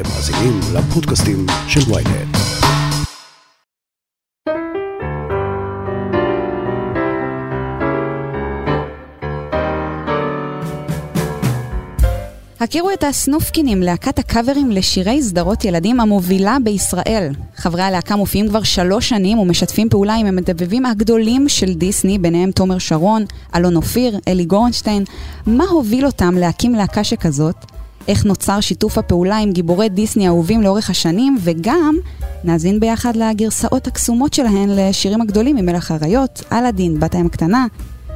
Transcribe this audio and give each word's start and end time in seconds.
אתם 0.00 0.08
מאזינים 0.08 0.60
לפודקאסטים 0.74 1.46
של 1.68 1.92
ויינט. 1.92 2.36
הכירו 12.60 12.90
את 12.90 13.04
הסנופקינים, 13.04 13.82
להקת 13.82 14.18
הקאברים 14.18 14.70
לשירי 14.70 15.22
סדרות 15.22 15.64
ילדים 15.64 16.00
המובילה 16.00 16.56
בישראל. 16.64 17.32
חברי 17.56 17.82
הלהקה 17.82 18.16
מופיעים 18.16 18.48
כבר 18.48 18.62
שלוש 18.62 19.08
שנים 19.08 19.38
ומשתפים 19.38 19.88
פעולה 19.88 20.14
עם 20.14 20.26
המדבבים 20.26 20.86
הגדולים 20.86 21.48
של 21.48 21.74
דיסני, 21.74 22.18
ביניהם 22.18 22.50
תומר 22.50 22.78
שרון, 22.78 23.24
אלון 23.56 23.76
אופיר, 23.76 24.18
אלי 24.28 24.44
גורנשטיין. 24.44 25.04
מה 25.46 25.64
הוביל 25.64 26.06
אותם 26.06 26.34
להקים 26.34 26.74
להקה 26.74 27.04
שכזאת? 27.04 27.79
איך 28.08 28.24
נוצר 28.26 28.60
שיתוף 28.60 28.98
הפעולה 28.98 29.36
עם 29.36 29.52
גיבורי 29.52 29.88
דיסני 29.88 30.26
האהובים 30.26 30.62
לאורך 30.62 30.90
השנים, 30.90 31.38
וגם 31.40 31.94
נאזין 32.44 32.80
ביחד 32.80 33.16
לגרסאות 33.16 33.86
הקסומות 33.86 34.34
שלהן 34.34 34.68
לשירים 34.68 35.20
הגדולים 35.20 35.56
ממלך 35.56 35.90
האריות, 35.90 36.42
אלאדין, 36.52 37.00
בת 37.00 37.14
הים 37.14 37.26
הקטנה. 37.26 37.66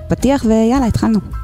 פתיח 0.09 0.45
ויאללה, 0.49 0.87
התחלנו. 0.87 1.44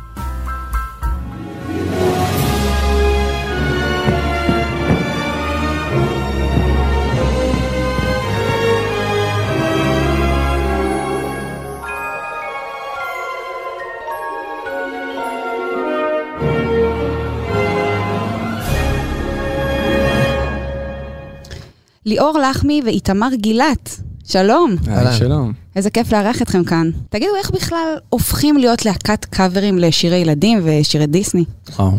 ליאור 22.06 22.38
לחמי 22.38 22.82
ואיתמר 22.84 23.28
גילת. 23.34 24.00
שלום. 24.24 24.76
היי, 24.86 25.18
שלום. 25.18 25.52
איזה 25.76 25.90
כיף 25.90 26.12
לארח 26.12 26.42
אתכם 26.42 26.64
כאן. 26.64 26.90
תגידו, 27.08 27.30
איך 27.38 27.50
בכלל 27.50 27.96
הופכים 28.08 28.56
להיות 28.56 28.84
להקת 28.84 29.24
קאברים 29.24 29.78
לשירי 29.78 30.16
ילדים 30.16 30.60
ושירי 30.64 31.06
דיסני? 31.06 31.44
וואו, 31.78 31.92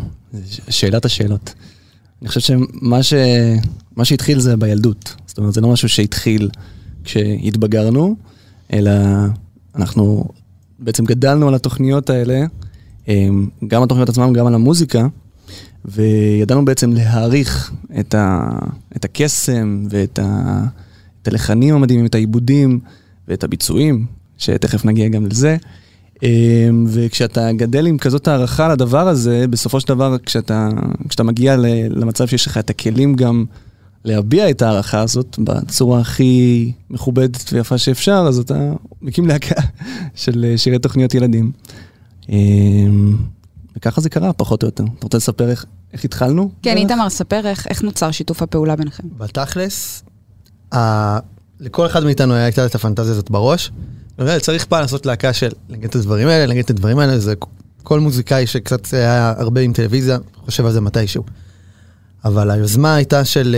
שאלת 0.70 1.06
השאלות. 1.06 1.53
אני 2.22 2.28
חושב 2.28 2.40
שמה 2.40 3.03
ש... 3.03 3.14
מה 3.95 4.06
שהתחיל 4.06 4.40
זה 4.40 4.58
בילדות. 4.58 5.16
זאת 5.25 5.38
אומרת, 5.38 5.53
זה 5.53 5.62
לא 5.62 5.70
משהו 5.70 5.90
שהתחיל 5.90 6.50
כשהתבגרנו, 7.03 8.16
אלא 8.73 8.92
אנחנו 9.75 10.25
בעצם 10.80 11.06
גדלנו 11.06 11.47
על 11.47 11.56
התוכניות 11.56 12.09
האלה, 12.09 12.45
גם 13.68 13.84
התוכניות 13.84 14.09
עצמם, 14.09 14.34
גם 14.34 14.47
על 14.47 14.56
המוזיקה, 14.56 15.08
וידענו 15.86 16.66
בעצם 16.66 16.94
להעריך 16.94 17.72
את, 18.00 18.16
ה... 18.16 18.50
את 18.96 19.06
הקסם 19.06 19.86
ואת 19.90 20.20
ה... 20.20 20.64
את 21.22 21.28
הלחנים 21.28 21.76
המדהימים, 21.76 22.06
את 22.06 22.16
העיבודים 22.16 22.80
ואת 23.28 23.44
הביצועים, 23.44 24.06
שתכף 24.38 24.86
נגיע 24.86 25.08
גם 25.08 25.26
לזה. 25.26 25.58
וכשאתה 26.88 27.52
גדל 27.52 27.88
עם 27.88 27.98
כזאת 27.98 28.28
הערכה 28.28 28.68
לדבר 28.68 29.08
הזה, 29.08 29.46
בסופו 29.50 29.80
של 29.80 29.88
דבר, 29.88 30.18
כשאתה, 30.18 30.70
כשאתה 31.09 31.24
מגיע 31.24 31.56
למצב 31.90 32.28
שיש 32.28 32.46
לך 32.48 32.58
את 32.58 32.70
הכלים 32.70 33.16
גם 33.16 33.46
להביע 34.06 34.50
את 34.50 34.62
ההערכה 34.62 35.02
הזאת 35.02 35.40
בצורה 35.40 36.00
הכי 36.00 36.72
מכובדת 36.90 37.54
ויפה 37.54 37.78
שאפשר, 37.78 38.26
אז 38.28 38.40
אתה 38.40 38.74
מקים 39.02 39.28
להקה 39.28 39.62
של 40.16 40.54
שירי 40.58 40.80
תוכניות 40.80 41.14
ילדים. 41.14 41.52
וככה 43.77 44.02
זה 44.02 44.09
קרה, 44.09 44.33
פחות 44.33 44.64
או 44.64 44.67
יותר. 44.67 44.83
אתה 44.83 45.03
רוצה 45.03 45.17
לספר 45.17 45.50
איך, 45.50 45.66
איך 45.94 46.05
התחלנו? 46.05 46.52
כן, 46.61 46.77
איתמר, 46.77 47.09
ספר 47.09 47.47
איך, 47.47 47.67
איך 47.67 47.83
נוצר 47.83 48.11
שיתוף 48.11 48.41
הפעולה 48.41 48.75
ביניכם. 48.75 49.03
בתכלס, 49.17 50.03
ה... 50.75 51.19
לכל 51.59 51.86
אחד 51.86 52.03
מאיתנו 52.03 52.33
היה 52.33 52.45
הייתה 52.45 52.66
את 52.66 52.75
הפנטזיה 52.75 53.11
הזאת 53.11 53.31
בראש. 53.31 53.72
צריך 54.41 54.66
פעם 54.66 54.81
לעשות 54.81 55.05
להקה 55.05 55.33
של 55.33 55.52
לנגן 55.69 55.88
את 55.88 55.96
הדברים 55.96 56.28
האלה, 56.28 56.46
לנגן 56.46 56.62
את 56.62 56.69
הדברים 56.69 57.00
האלה, 57.00 57.19
זה 57.19 57.34
כל 57.84 58.00
מוזיקאי 58.00 58.47
שקצת 58.47 58.94
היה 58.94 59.34
הרבה 59.38 59.62
עם 59.62 59.73
טלוויזיה, 59.73 60.17
חושב 60.46 60.66
על 60.66 60.72
זה 60.72 60.81
מתישהו. 60.81 61.23
אבל 62.25 62.51
היוזמה 62.51 62.96
הייתה 62.96 63.25
של 63.25 63.56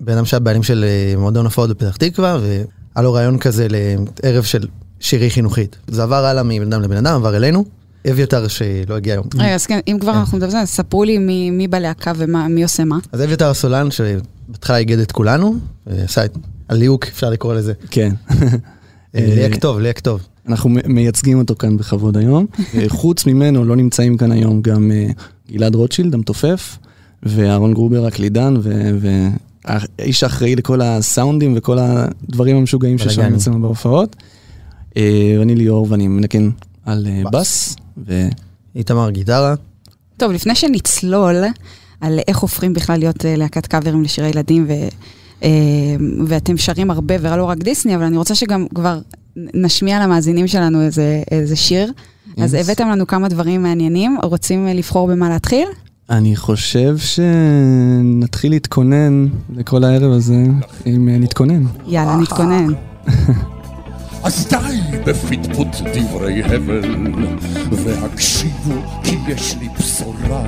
בן 0.00 0.12
אדם 0.12 0.24
שהיה 0.24 0.40
בעלים 0.40 0.62
של 0.62 0.84
מועדון 1.18 1.44
הופעות 1.44 1.70
בפתח 1.70 1.96
תקווה, 1.96 2.38
והיה 2.40 2.64
לו 3.02 3.12
רעיון 3.12 3.38
כזה 3.38 3.66
לערב 3.70 4.44
של 4.44 4.66
שירי 5.00 5.30
חינוכית. 5.30 5.76
זה 5.88 6.02
עבר 6.02 6.24
הלאה 6.24 6.42
מבן 6.42 6.72
אדם 6.72 6.82
לבן 6.82 6.96
אדם, 6.96 7.14
עבר 7.14 7.36
אלינו. 7.36 7.64
אביתר 8.10 8.48
שלא 8.48 8.94
הגיע 8.96 9.14
היום. 9.14 9.26
רגע, 9.34 9.54
אז 9.54 9.66
כן, 9.66 9.80
אם 9.88 9.96
כבר 10.00 10.12
אנחנו 10.12 10.38
מדברים, 10.38 10.56
אז 10.56 10.68
ספרו 10.68 11.04
לי 11.04 11.18
מי, 11.18 11.50
מי 11.50 11.68
בלהקה 11.68 12.12
ומי 12.16 12.62
עושה 12.62 12.84
מה. 12.84 12.98
אז 13.12 13.22
אביתר 13.22 13.54
סולן, 13.54 13.88
שבהתחלה 13.90 14.76
איגד 14.76 14.98
את 14.98 15.12
כולנו, 15.12 15.54
עשה 15.86 16.24
את 16.24 16.36
הליהוק, 16.68 17.06
אפשר 17.06 17.30
לקרוא 17.30 17.54
לזה. 17.54 17.72
כן. 17.90 18.12
ליהק 19.14 19.56
טוב, 19.56 19.78
ליהק 19.78 19.98
טוב. 19.98 20.26
אנחנו 20.48 20.70
מייצגים 20.86 21.38
אותו 21.38 21.54
כאן 21.56 21.76
בכבוד 21.76 22.16
היום. 22.16 22.46
חוץ 22.88 23.26
ממנו 23.26 23.64
לא 23.64 23.76
נמצאים 23.76 24.16
כאן 24.16 24.32
היום 24.32 24.62
גם 24.62 24.92
גלעד 25.50 25.74
רוטשילד, 25.74 26.14
המתופף, 26.14 26.78
ואהרון 27.22 27.74
גרובר 27.74 28.06
הקלידן, 28.06 28.54
והאיש 29.64 30.22
האחראי 30.22 30.56
לכל 30.56 30.80
הסאונדים 30.80 31.54
וכל 31.56 31.78
הדברים 31.78 32.56
המשוגעים 32.56 32.98
ששם 32.98 33.34
אצלנו 33.34 33.62
בהופעות. 33.62 34.16
ואני 35.38 35.54
ליאור 35.54 35.86
ואני 35.90 36.08
מנקן 36.08 36.50
על 36.84 37.06
בס. 37.32 37.76
ו... 38.06 38.28
איתמר 38.76 39.10
גיטרה. 39.10 39.54
טוב, 40.16 40.32
לפני 40.32 40.54
שנצלול 40.54 41.44
על 42.00 42.18
איך 42.28 42.38
הופכים 42.38 42.72
בכלל 42.72 42.98
להיות 42.98 43.24
להקת 43.28 43.66
קאברים 43.66 44.02
לשירי 44.02 44.28
ילדים, 44.28 44.66
ו... 44.68 44.72
ואתם 46.26 46.56
שרים 46.56 46.90
הרבה 46.90 47.14
ולא 47.20 47.44
רק 47.44 47.58
דיסני, 47.58 47.96
אבל 47.96 48.04
אני 48.04 48.16
רוצה 48.16 48.34
שגם 48.34 48.66
כבר 48.74 48.98
נשמיע 49.36 50.00
למאזינים 50.06 50.46
שלנו 50.46 50.82
איזה, 50.82 51.22
איזה 51.30 51.56
שיר. 51.56 51.92
Yes. 51.92 52.42
אז 52.42 52.54
הבאתם 52.54 52.88
לנו 52.88 53.06
כמה 53.06 53.28
דברים 53.28 53.62
מעניינים, 53.62 54.18
רוצים 54.22 54.66
לבחור 54.66 55.08
במה 55.08 55.28
להתחיל? 55.28 55.68
אני 56.10 56.36
חושב 56.36 56.96
שנתחיל 56.98 58.52
להתכונן 58.52 59.26
לכל 59.54 59.84
הערב 59.84 60.12
הזה, 60.12 60.44
אם 60.86 61.08
נתכונן. 61.08 61.64
יאללה, 61.86 62.16
נתכונן. 62.16 62.66
אז 64.22 64.48
די 64.48 64.98
בפטפוט 65.04 65.68
דברי 65.94 66.42
הבל, 66.42 67.14
והקשיבו 67.72 68.74
כי 69.04 69.16
יש 69.28 69.56
לי 69.60 69.68
בשורה. 69.68 70.42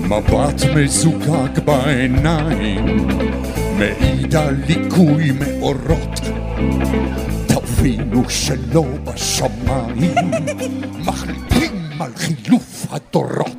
מבט 0.00 0.62
מזוגג 0.76 1.58
בעיניים, 1.64 2.84
מעיד 3.78 4.36
על 4.36 4.56
ליקוי 4.66 5.30
מאורות. 5.30 6.20
תבינו 7.46 8.30
שלא 8.30 8.84
בשמיים, 9.04 10.30
מחליטים 11.06 11.72
על 12.00 12.12
חילוף 12.16 12.86
הדורות. 12.90 13.56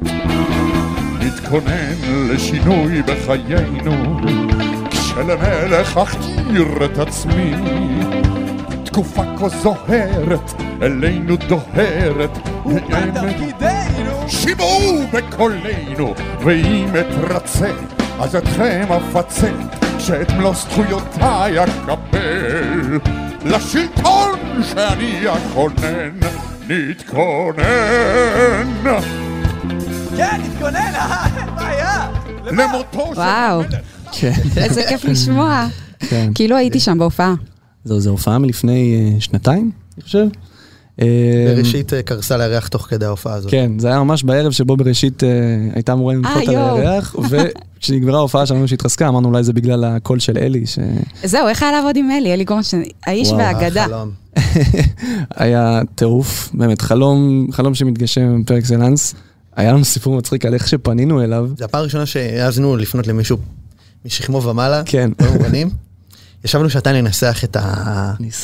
נתכונן 1.20 2.28
לשינוי 2.30 3.02
בחיינו, 3.02 4.20
כשלמלך 4.92 5.98
אכתיר 5.98 6.86
את 6.86 6.98
עצמי. 6.98 7.54
תקופה 8.98 9.24
כה 9.40 9.50
זוהרת, 9.50 10.54
אלינו 10.82 11.36
דוהרת, 11.36 12.30
ומה 12.66 13.02
תפקידנו? 13.14 14.26
שימעו 14.28 15.04
בקולנו, 15.14 16.14
ואם 16.46 16.90
אתרצה, 17.00 17.72
אז 18.20 18.36
אתכם 18.36 18.86
אפצה, 18.92 19.52
שאת 20.00 20.32
מלוא 20.32 20.54
זכויותיי 20.54 21.64
אקבל. 21.64 23.00
לשלטון 23.46 24.40
שאני 24.64 25.24
אכונן, 25.30 26.20
נתכונן. 26.68 27.64
כן, 30.18 30.42
נתכונן, 30.44 30.92
אין 31.38 31.56
בעיה. 31.56 32.08
למותו 32.46 33.06
של 33.14 33.20
וואו. 33.22 33.62
המלך. 33.62 33.76
כן. 34.12 34.32
איזה 34.58 34.84
כיף 34.90 35.06
לשמוע. 35.06 35.68
כן. 36.00 36.32
כאילו 36.36 36.58
הייתי 36.58 36.80
שם 36.80 36.98
בהופעה. 36.98 37.34
זו, 37.88 38.00
זו 38.00 38.10
הופעה 38.10 38.40
מלפני 38.40 39.14
uh, 39.18 39.22
שנתיים, 39.22 39.72
אני 39.98 40.04
חושב. 40.04 40.28
אה, 41.02 41.54
בראשית 41.56 41.94
אה, 41.94 42.04
קרסה 42.04 42.38
לירח 42.38 42.68
תוך 42.68 42.88
כדי 42.90 43.06
ההופעה 43.06 43.34
הזאת. 43.34 43.52
כן, 43.52 43.80
זה 43.80 43.88
היה 43.88 44.00
ממש 44.00 44.24
בערב 44.24 44.52
שבו 44.52 44.78
בראשית 44.78 45.24
הייתה 45.74 45.94
אמורה 45.94 46.14
לנחות 46.14 46.48
על. 46.48 46.56
הירח, 46.56 47.16
וכשנגמרה 47.30 48.18
ההופעה 48.18 48.46
שלנו 48.46 48.68
שהתחזקה, 48.68 49.08
אמרנו 49.08 49.30
אולי 49.30 49.44
זה 49.44 49.54
בגלל 49.54 49.84
הקול 49.84 50.20
של 50.20 50.38
אלי, 50.38 50.64
זהו, 51.24 51.48
איך 51.48 51.64
היה 51.64 51.72
לעבוד 51.72 51.98
עם 51.98 52.12
אלי? 52.12 52.34
אלי 52.34 52.44
גורנשטיין, 52.44 52.84
האיש 53.06 53.32
והאגדה. 53.32 53.86
שהיה 55.38 55.82
טירוף, 55.96 56.50
באמת, 56.54 56.82
חלום, 56.82 57.48
חלום 57.52 57.76
שמתגשם 57.76 58.44
פר 58.44 58.58
אקסלנס. 58.58 59.16
היה 59.56 59.74
לנו 59.74 59.86
סיפור 59.86 60.18
מצחיק 60.18 60.46
על 60.46 60.54
איך 60.54 60.68
שפנינו 60.68 61.24
אליו. 61.24 61.50
זו 61.58 61.66
הפעם 61.66 61.82
הראשונה 61.82 62.06
שהעזנו 62.06 62.78
לפנות 62.78 63.08
למישהו 63.08 63.38
משכמו 64.06 64.44
ומעלה, 64.44 64.82
כן. 64.86 65.10
לא 65.22 65.32
מובנים. 65.32 65.70
ישבנו 66.46 66.70
שעתיים 66.70 66.96
לנסח 67.06 67.44
את. 67.44 67.58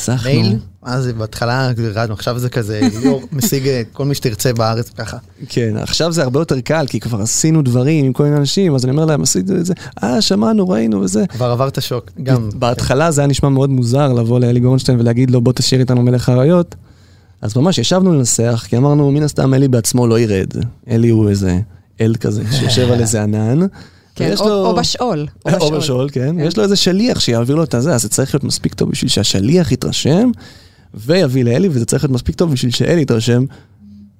המייל, 0.08 0.58
אז 0.82 1.06
בהתחלה 1.06 1.70
ירדנו, 1.78 2.14
עכשיו 2.14 2.38
זה 2.38 2.48
כזה, 2.48 2.80
ליאור 3.02 3.22
משיג 3.32 3.68
את 3.68 3.86
כל 3.92 4.04
מי 4.04 4.14
שתרצה 4.14 4.52
בארץ 4.52 4.90
ככה. 4.90 5.16
כן, 5.48 5.76
עכשיו 5.76 6.12
זה 6.12 6.22
הרבה 6.22 6.40
יותר 6.40 6.60
קל, 6.60 6.86
כי 6.88 7.00
כבר 7.00 7.20
עשינו 7.20 7.62
דברים 7.62 8.04
עם 8.04 8.12
כל 8.12 8.22
מיני 8.24 8.36
אנשים, 8.36 8.74
אז 8.74 8.84
אני 8.84 8.92
אומר 8.92 9.04
להם, 9.04 9.22
עשיתי 9.22 9.52
את 9.52 9.66
זה, 9.66 9.74
אה, 10.02 10.20
שמענו, 10.20 10.68
ראינו 10.68 11.00
וזה. 11.00 11.24
כבר 11.28 11.50
עברת 11.50 11.82
שוק, 11.82 12.10
גם. 12.22 12.48
בהתחלה 12.54 13.10
זה 13.10 13.20
היה 13.20 13.28
נשמע 13.28 13.48
מאוד 13.48 13.70
מוזר 13.70 14.12
לבוא 14.12 14.40
לאלי 14.40 14.60
גורנשטיין 14.60 15.00
ולהגיד 15.00 15.30
לו, 15.30 15.40
בוא 15.40 15.52
תשאיר 15.52 15.80
איתנו 15.80 16.02
מלך 16.02 16.28
האריות. 16.28 16.74
אז 17.42 17.56
ממש 17.56 17.78
ישבנו 17.78 18.14
לנסח, 18.14 18.64
כי 18.68 18.76
אמרנו, 18.76 19.10
מן 19.10 19.22
הסתם 19.22 19.54
אלי 19.54 19.68
בעצמו 19.68 20.06
לא 20.06 20.18
ירד. 20.18 20.50
אלי 20.90 21.08
הוא 21.08 21.28
איזה 21.28 21.58
אל 22.00 22.14
כזה, 22.20 22.42
שיושב 22.52 22.90
על 22.90 23.00
איזה 23.00 23.22
ענן. 23.22 23.66
כן, 24.14 24.34
או, 24.40 24.48
לו- 24.48 24.66
או 24.66 24.74
בשאול. 24.76 25.26
או 25.60 25.70
בשאול, 25.70 26.08
כן. 26.12 26.36
יש 26.38 26.56
לו 26.56 26.62
איזה 26.62 26.76
שליח 26.76 27.20
שיעביר 27.20 27.56
לו 27.56 27.62
את 27.64 27.74
הזה, 27.74 27.94
אז 27.94 28.02
זה 28.02 28.08
צריך 28.08 28.34
להיות 28.34 28.44
מספיק 28.44 28.74
טוב 28.74 28.90
בשביל 28.90 29.08
שהשליח 29.10 29.72
יתרשם, 29.72 30.30
ויביא 30.94 31.44
לאלי, 31.44 31.68
וזה 31.68 31.84
צריך 31.84 32.04
להיות 32.04 32.14
מספיק 32.14 32.34
טוב 32.34 32.52
בשביל 32.52 32.72
שאלי 32.72 33.02
יתרשם. 33.02 33.44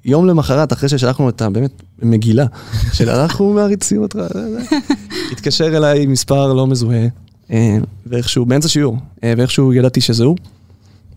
יום 0.05 0.27
למחרת, 0.27 0.73
אחרי 0.73 0.89
ששלחנו 0.89 1.29
את 1.29 1.43
הבאמת 1.43 1.83
מגילה, 2.03 2.47
של 2.93 3.11
אנחנו 3.11 3.53
מעריצים 3.53 4.03
אותך, 4.03 4.19
התקשר 5.33 5.77
אליי 5.77 6.07
מספר 6.07 6.53
לא 6.53 6.67
מזוהה, 6.67 7.07
אה, 7.51 7.77
ואיכשהו, 8.07 8.47
באמצע 8.47 8.69
שיעור, 8.69 8.97
אה, 9.25 9.35
ואיכשהו 9.37 9.73
ידעתי 9.73 10.01
שזה 10.01 10.25
הוא, 10.25 10.37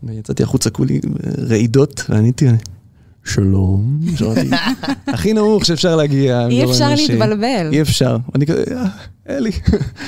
ויצאתי 0.02 0.42
החוצה 0.42 0.70
כולי 0.70 1.00
רעידות, 1.48 2.04
ועניתי, 2.08 2.46
שלום, 3.28 4.00
הכי 5.06 5.32
נמוך 5.32 5.64
שאפשר 5.66 5.96
להגיע. 5.96 6.46
אי 6.50 6.64
אפשר. 6.64 6.88
להתבלבל. 6.96 7.68
אי 7.72 7.80
אפשר. 7.80 8.16
אני 8.34 8.46
כזה, 8.46 8.64
"אה, 8.76 8.86
אלי. 9.28 9.50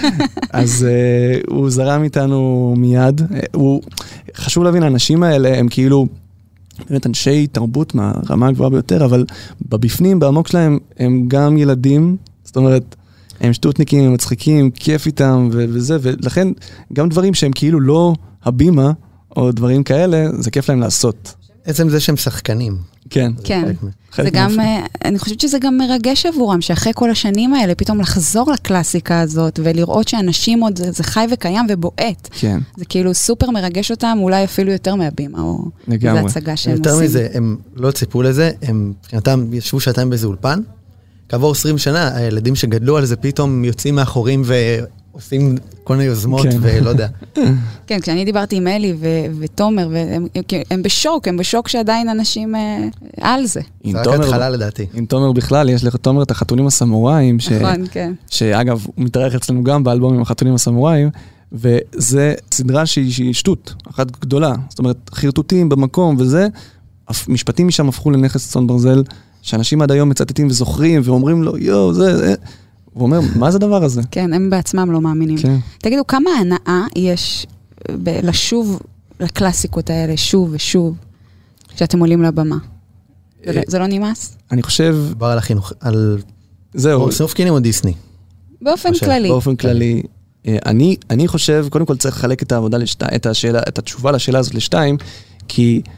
אז 0.53 0.87
uh, 0.89 1.51
הוא 1.51 1.71
זרם 1.71 2.03
איתנו 2.03 2.75
מיד. 2.79 3.21
הוא, 3.55 3.83
חשוב 4.35 4.65
להבין, 4.65 4.83
האנשים 4.83 5.23
האלה 5.23 5.59
הם 5.59 5.69
כאילו 5.69 6.07
באמת 6.89 7.07
אנשי 7.07 7.47
תרבות 7.47 7.95
מהרמה 7.95 8.49
הגבוהה 8.49 8.71
ביותר, 8.71 9.05
אבל 9.05 9.25
בבפנים, 9.69 10.19
בעמוק 10.19 10.49
שלהם, 10.49 10.79
הם 10.99 11.25
גם 11.29 11.59
ילדים, 11.59 12.17
זאת 12.45 12.57
אומרת, 12.57 12.97
הם 13.41 13.53
שטותניקים, 13.53 14.05
הם 14.05 14.13
מצחיקים, 14.13 14.71
כיף 14.71 15.07
איתם 15.07 15.49
ו- 15.53 15.65
וזה, 15.69 15.97
ולכן 16.03 16.49
גם 16.93 17.09
דברים 17.09 17.35
שהם 17.35 17.53
כאילו 17.55 17.81
לא 17.81 18.15
הבימה, 18.45 18.93
או 19.37 19.53
דברים 19.53 19.83
כאלה, 19.83 20.27
זה 20.39 20.51
כיף 20.51 20.69
להם 20.69 20.81
לעשות. 20.81 21.35
עצם 21.65 21.89
זה 21.89 22.01
שהם 22.01 22.17
שחקנים. 22.17 22.77
כן. 23.11 23.33
כן. 23.45 23.63
חלק 23.65 23.77
חלק 24.11 24.25
זה 24.25 24.31
גם. 24.31 24.61
אה, 24.61 24.87
אני 25.05 25.19
חושבת 25.19 25.41
שזה 25.41 25.59
גם 25.59 25.79
מרגש 25.79 26.27
עבורם, 26.27 26.61
שאחרי 26.61 26.93
כל 26.95 27.11
השנים 27.11 27.55
האלה, 27.55 27.75
פתאום 27.75 28.01
לחזור 28.01 28.53
לקלאסיקה 28.53 29.21
הזאת, 29.21 29.61
ולראות 29.63 30.09
שאנשים 30.09 30.61
עוד, 30.61 30.79
זה, 30.79 30.93
זה 30.93 31.03
חי 31.03 31.27
וקיים 31.33 31.67
ובועט. 31.69 32.29
כן, 32.33 32.59
זה 32.77 32.85
כאילו 32.85 33.15
סופר 33.15 33.51
מרגש 33.51 33.91
אותם, 33.91 34.19
אולי 34.21 34.45
אפילו 34.45 34.73
יותר 34.73 34.95
מהבימה, 34.95 35.41
או 35.41 35.65
לגמרי. 35.89 36.19
איזו 36.19 36.29
הצגה 36.29 36.57
שהם 36.57 36.77
יותר 36.77 36.91
עושים. 36.91 37.05
מזה, 37.05 37.29
הם 37.35 37.57
לא 37.77 37.91
ציפו 37.91 38.23
לזה, 38.23 38.51
הם 38.63 38.93
מבחינתם 39.01 39.55
ישבו 39.55 39.81
שעתיים 39.81 40.11
באיזה 40.11 40.27
אולפן. 40.27 40.61
כעבור 41.29 41.53
20 41.53 41.79
שנה, 41.79 42.17
הילדים 42.17 42.55
שגדלו 42.55 42.97
על 42.97 43.05
זה 43.05 43.17
פתאום 43.17 43.65
יוצאים 43.65 43.95
מאחורים 43.95 44.43
ועושים 45.15 45.57
כל 45.85 45.97
מיני 45.97 46.05
יוזמות 46.09 46.43
כן. 46.43 46.59
ולא 46.61 46.91
יודע. 46.91 47.09
כן, 47.87 48.01
כשאני 48.01 48.25
דיברתי 48.25 48.57
עם 48.57 48.67
אלי 48.67 48.95
ו- 49.01 49.07
ותומר, 49.41 49.89
והם 49.93 50.27
הם, 50.35 50.43
הם 50.71 50.83
בשוק, 50.83 51.29
הם 51.29 51.37
בשוק 51.37 51.69
שעדיין 51.69 52.09
אנשים 52.09 52.55
אה, 52.57 52.89
על 53.21 53.47
זה. 53.47 53.61
עם 53.85 53.93
זה 53.93 53.99
רק 53.99 54.05
תומר- 54.05 54.25
התחלה 54.25 54.51
לדעתי. 54.51 54.87
עם 54.95 55.07
תומר 55.07 55.33
בכלל, 55.33 55.69
יש 55.69 55.85
לתומר 55.85 56.23
את 56.23 56.31
החתולים 56.31 56.67
הסמוראים, 56.67 57.41
ש... 57.41 57.49
נכון, 57.53 57.85
כן. 57.91 58.13
שאגב, 58.31 58.87
הוא 58.97 59.05
מתארח 59.05 59.35
אצלנו 59.35 59.65
גם 59.65 59.85
באלבום 59.85 60.15
עם 60.15 60.23
החתולים 60.23 60.55
הסמוראים, 60.55 61.11
וזה 61.53 62.35
סדרה 62.53 62.87
שהיא, 62.87 63.13
שהיא 63.13 63.33
שטות, 63.35 63.75
אחת 63.91 64.11
גדולה. 64.21 64.53
זאת 64.69 64.79
אומרת, 64.79 65.11
חרטוטים 65.15 65.69
במקום 65.69 66.17
וזה, 66.19 66.47
משפטים 67.29 67.67
משם 67.67 67.89
הפכו 67.89 68.11
לנכס 68.11 68.51
צאן 68.51 68.67
ברזל, 68.67 69.03
שאנשים 69.43 69.83
עד 69.83 69.93
היום 69.93 70.09
מצטטים 70.09 70.47
וזוכרים 70.47 71.01
ואומרים 71.05 71.43
לו, 71.43 71.59
יואו, 71.59 71.95
זה, 71.95 72.17
זה. 72.17 72.35
הוא 72.93 73.03
אומר, 73.03 73.21
מה 73.37 73.51
זה 73.51 73.57
הדבר 73.57 73.85
הזה? 73.85 74.03
כן, 74.11 74.33
הם 74.33 74.51
בעצמם 74.51 74.91
לא 74.93 75.01
מאמינים. 75.01 75.39
כן. 75.39 75.57
תגידו, 75.79 76.07
כמה 76.07 76.31
הנאה 76.41 76.87
יש 76.97 77.47
ב- 77.91 78.19
לשוב 78.23 78.81
לקלאסיקות 79.21 79.91
האלה 79.91 80.17
שוב 80.17 80.49
ושוב, 80.53 80.97
כשאתם 81.75 82.01
עולים 82.01 82.23
לבמה? 82.23 82.57
זה 83.47 83.53
לא- 83.53 83.59
אה, 83.59 83.63
זה 83.67 83.79
לא 83.79 83.87
נמאס? 83.87 84.37
אני 84.53 84.63
חושב, 84.63 84.97
מדובר 85.07 85.27
על 85.27 85.39
החינוך, 85.39 85.73
על 85.81 86.19
זהו, 86.75 87.13
סנופקינים 87.13 87.53
או 87.53 87.61
דיסני. 87.61 87.93
באופן 88.63 88.91
כללי. 88.95 89.29
באופן 89.29 89.57
כללי, 89.57 90.03
אה, 90.47 90.57
אני, 90.67 90.97
אני 91.11 91.29
חושב, 91.29 91.67
קודם 91.71 91.87
כל 91.87 91.97
צריך 91.97 92.17
לחלק 92.17 92.43
את 92.43 92.53
העבודה 92.53 92.79
לשתיים, 92.79 93.11
את 93.15 93.27
השאלה, 93.27 93.61
את 93.69 93.79
התשובה 93.79 94.13
לשאלה 94.13 94.39
הזאת 94.39 94.55
לשתיים, 94.55 94.97
כי 95.49 95.83
אה, 95.87 95.93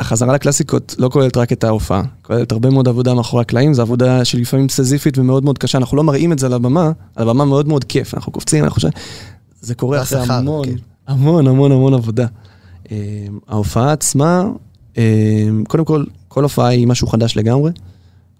החזרה 0.00 0.34
לקלאסיקות 0.34 0.94
לא 0.98 1.08
כוללת 1.08 1.36
רק 1.36 1.52
את 1.52 1.64
ההופעה, 1.64 2.02
כוללת 2.22 2.52
הרבה 2.52 2.70
מאוד 2.70 2.88
עבודה 2.88 3.14
מאחורי 3.14 3.42
הקלעים, 3.42 3.74
זו 3.74 3.82
עבודה 3.82 4.24
שלפעמים 4.24 4.68
סיזיפית 4.68 5.18
ומאוד 5.18 5.44
מאוד 5.44 5.58
קשה, 5.58 5.78
אנחנו 5.78 5.96
לא 5.96 6.04
מראים 6.04 6.32
את 6.32 6.38
זה 6.38 6.46
על 6.46 6.52
הבמה, 6.52 6.90
על 7.16 7.28
הבמה 7.28 7.44
מאוד 7.44 7.68
מאוד 7.68 7.84
כיף, 7.84 8.14
אנחנו 8.14 8.32
קופצים, 8.32 8.64
אנחנו 8.64 8.74
חושבים, 8.74 8.92
זה 9.60 9.74
קורה 9.74 10.02
אחרי 10.02 10.18
והשכר, 10.18 10.34
המון, 10.34 10.66
כן. 10.66 10.74
המון 11.08 11.46
המון 11.46 11.72
המון 11.72 11.94
עבודה. 11.94 12.26
אה, 12.92 12.96
ההופעה 13.48 13.92
עצמה, 13.92 14.44
אה, 14.98 15.48
קודם 15.68 15.84
כל, 15.84 16.04
כל 16.28 16.42
הופעה 16.42 16.68
היא 16.68 16.86
משהו 16.86 17.06
חדש 17.06 17.36
לגמרי. 17.36 17.70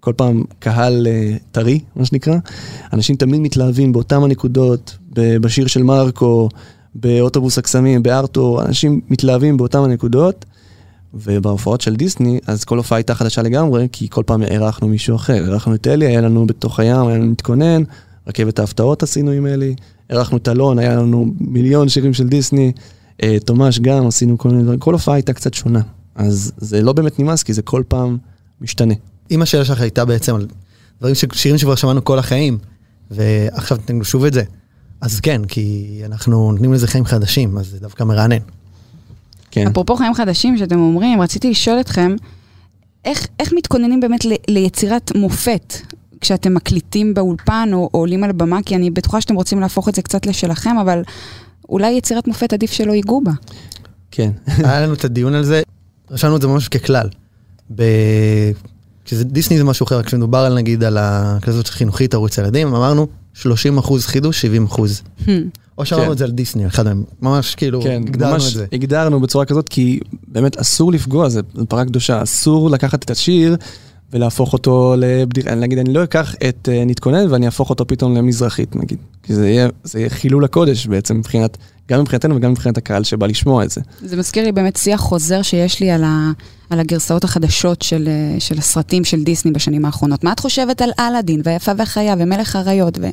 כל 0.01 0.13
פעם 0.17 0.45
קהל 0.59 1.07
אה, 1.07 1.37
טרי, 1.53 1.81
מה 1.97 2.05
שנקרא. 2.05 2.35
אנשים 2.93 3.17
תמיד 3.17 3.41
מתלהבים 3.41 3.93
באותם 3.93 4.25
הנקודות, 4.25 4.99
בשיר 5.15 5.67
של 5.67 5.83
מרקו, 5.83 6.49
באוטובוס 6.95 7.59
הקסמים, 7.59 8.03
בארתור, 8.03 8.63
אנשים 8.63 9.01
מתלהבים 9.11 9.57
באותם 9.57 9.83
הנקודות. 9.83 10.45
ובהופעות 11.15 11.81
של 11.81 11.97
דיסני, 11.97 12.41
אז 12.47 12.65
כל 12.65 12.77
הופעה 12.77 12.99
הייתה 12.99 13.15
חדשה 13.15 13.43
לגמרי, 13.43 13.89
כי 13.93 14.09
כל 14.11 14.23
פעם 14.27 14.43
אירחנו 14.43 14.89
מישהו 14.89 15.17
אחר. 15.17 15.45
אירחנו 15.45 15.75
את 15.75 15.87
אלי, 15.87 16.07
היה 16.07 16.21
לנו 16.21 16.47
בתוך 16.47 16.81
הים, 16.81 17.07
היה 17.07 17.19
לנו 17.19 17.27
מתכונן, 17.27 17.83
רכבת 18.27 18.59
ההפתעות 18.59 19.03
עשינו 19.03 19.31
עם 19.31 19.47
אלי, 19.47 19.75
אירחנו 20.11 20.37
את 20.37 20.49
אלון, 20.49 20.79
היה 20.79 20.97
לנו 20.97 21.27
מיליון 21.41 21.89
שירים 21.89 22.15
של 22.15 22.29
דיסני, 22.29 22.73
אה, 23.23 23.37
תומש 23.45 23.79
גם, 23.79 24.07
עשינו 24.07 24.39
כל 24.39 24.49
מיני 24.49 24.63
דברים, 24.63 24.79
כל 24.79 24.93
הופעה 24.93 25.15
הייתה 25.15 25.33
קצת 25.33 25.55
שונה. 25.55 25.81
אז 26.15 26.53
זה 26.57 26.83
לא 26.83 26.93
באמת 26.93 27.19
נמאס, 27.19 27.43
כי 27.43 27.53
זה 27.53 27.63
כל 27.63 27.83
פעם 27.89 28.19
משתנה. 28.61 28.95
אם 29.31 29.43
השאלה 29.43 29.65
שלך 29.65 29.81
הייתה 29.81 30.05
בעצם 30.05 30.35
על 30.35 30.47
דברים, 31.01 31.15
ש- 31.15 31.25
שירים 31.33 31.59
שכבר 31.59 31.75
שמענו 31.75 32.05
כל 32.05 32.19
החיים, 32.19 32.59
ועכשיו 33.11 33.77
תתנו 33.77 34.05
שוב 34.05 34.25
את 34.25 34.33
זה, 34.33 34.43
אז 35.01 35.21
כן, 35.21 35.45
כי 35.45 36.01
אנחנו 36.05 36.53
נותנים 36.53 36.73
לזה 36.73 36.87
חיים 36.87 37.05
חדשים, 37.05 37.59
אז 37.59 37.67
זה 37.67 37.81
דווקא 37.81 38.05
מרענן. 38.05 38.39
כן. 39.53 39.67
אפרופו 39.67 39.97
חיים 39.97 40.15
חדשים 40.15 40.59
שאתם 40.59 40.81
אומרים, 40.81 41.21
רציתי 41.21 41.51
לשאול 41.51 41.81
אתכם, 41.81 42.17
איך, 43.05 43.27
איך 43.41 43.53
מתכוננים 43.53 44.01
באמת 44.01 44.25
ל, 44.25 44.33
ליצירת 44.49 45.13
מופת 45.17 45.75
כשאתם 46.21 46.55
מקליטים 46.55 47.15
באולפן 47.15 47.71
או, 47.73 47.91
או 47.95 47.99
עולים 47.99 48.25
על 48.25 48.31
הבמה? 48.31 48.59
כי 48.67 48.77
אני 48.77 48.91
בטוחה 48.91 49.21
שאתם 49.21 49.35
רוצים 49.35 49.61
להפוך 49.61 49.89
את 49.89 49.95
זה 49.95 50.03
קצת 50.03 50.27
לשלכם, 50.27 50.79
אבל 50.79 51.03
אולי 51.69 51.91
יצירת 51.91 52.27
מופת 52.27 52.53
עדיף 52.53 52.73
שלא 52.73 52.93
ייגעו 52.93 53.21
בה. 53.25 53.33
כן. 54.11 54.31
היה 54.67 54.81
לנו 54.81 54.95
את 54.95 55.05
הדיון 55.05 55.35
על 55.35 55.45
זה, 55.45 55.63
רשמנו 56.11 56.37
את 56.37 56.43
זה 56.43 56.49
ממש 56.49 56.69
ככלל. 56.69 57.09
ב... 57.75 57.83
כשזה 59.13 59.25
דיסני 59.25 59.59
זה 59.59 59.65
משהו 59.65 59.85
אחר, 59.85 60.03
כשמדובר 60.03 60.39
על 60.39 60.55
נגיד 60.55 60.85
על 60.85 60.99
הכזאת 61.01 61.69
חינוכית 61.69 62.15
ערוץ 62.15 62.39
ילדים, 62.39 62.75
אמרנו 62.75 63.07
30 63.35 63.79
אחוז 63.79 64.07
חידוש, 64.07 64.41
70 64.41 64.65
אחוז. 64.65 65.03
או 65.79 65.85
שאמרנו 65.85 66.07
כן. 66.07 66.13
את 66.13 66.19
זה 66.19 66.25
על 66.25 66.31
דיסני, 66.31 66.67
אחד 66.67 66.85
מהם, 66.85 67.05
ממש 67.23 67.55
כאילו, 67.55 67.83
כן, 67.83 68.03
הגדרנו 68.07 68.33
ממש 68.33 68.49
את 68.49 68.55
זה. 68.55 68.67
הגדרנו 68.73 69.21
בצורה 69.21 69.45
כזאת, 69.45 69.69
כי 69.69 70.01
באמת 70.29 70.57
אסור 70.57 70.93
לפגוע, 70.93 71.29
זה 71.29 71.41
זו 71.55 71.67
פרה 71.67 71.85
קדושה, 71.85 72.23
אסור 72.23 72.71
לקחת 72.71 73.05
את 73.05 73.11
השיר 73.11 73.57
ולהפוך 74.13 74.53
אותו 74.53 74.95
לבדיחה, 74.99 75.55
נגיד 75.55 75.79
אני 75.79 75.93
לא 75.93 76.05
אקח 76.05 76.35
את 76.49 76.69
uh, 76.69 76.87
נתכונן 76.87 77.33
ואני 77.33 77.47
אהפוך 77.47 77.71
אותו 77.71 77.87
פתאום 77.87 78.17
למזרחית 78.17 78.77
נגיד, 78.77 78.99
כי 79.23 79.35
זה 79.35 79.49
יהיה, 79.49 79.69
זה 79.85 79.99
יהיה 79.99 80.11
חילול 80.11 80.45
הקודש 80.45 80.87
בעצם 80.87 81.17
מבחינת, 81.17 81.59
גם 81.91 82.01
מבחינתנו 82.01 82.37
וגם 82.37 82.51
מבחינת 82.51 82.79
הקהל 82.79 83.05
שבא 83.05 83.27
לשמוע 83.27 83.65
את 83.65 83.71
זה. 83.71 83.81
זה 84.01 84.17
מזכיר 84.17 84.45
לי 84.45 84.53
באמת 84.53 84.77
שיח 84.77 85.01
חוזר 85.01 85.43
שיש 85.43 85.81
לי 85.81 85.91
על, 85.91 86.05
ה, 86.05 86.31
על 86.71 86.81
הגרסאות 86.81 87.25
החדשות 87.25 87.83
של, 87.83 88.09
אה, 88.09 88.41
של 88.41 88.59
הסרטים 88.59 89.05
של 89.05 89.23
דיסני 89.25 89.51
בשנים 89.53 89.85
האחרונות. 89.85 90.25
מה 90.25 90.33
את 90.33 90.41
חושבת 90.41 90.83
על 90.83 90.91
אלאדין 91.01 91.41
והיפה 91.45 91.73
והחיה 91.77 92.15
ומלך 92.19 92.57
האריות? 92.57 92.99
ו, 93.01 93.11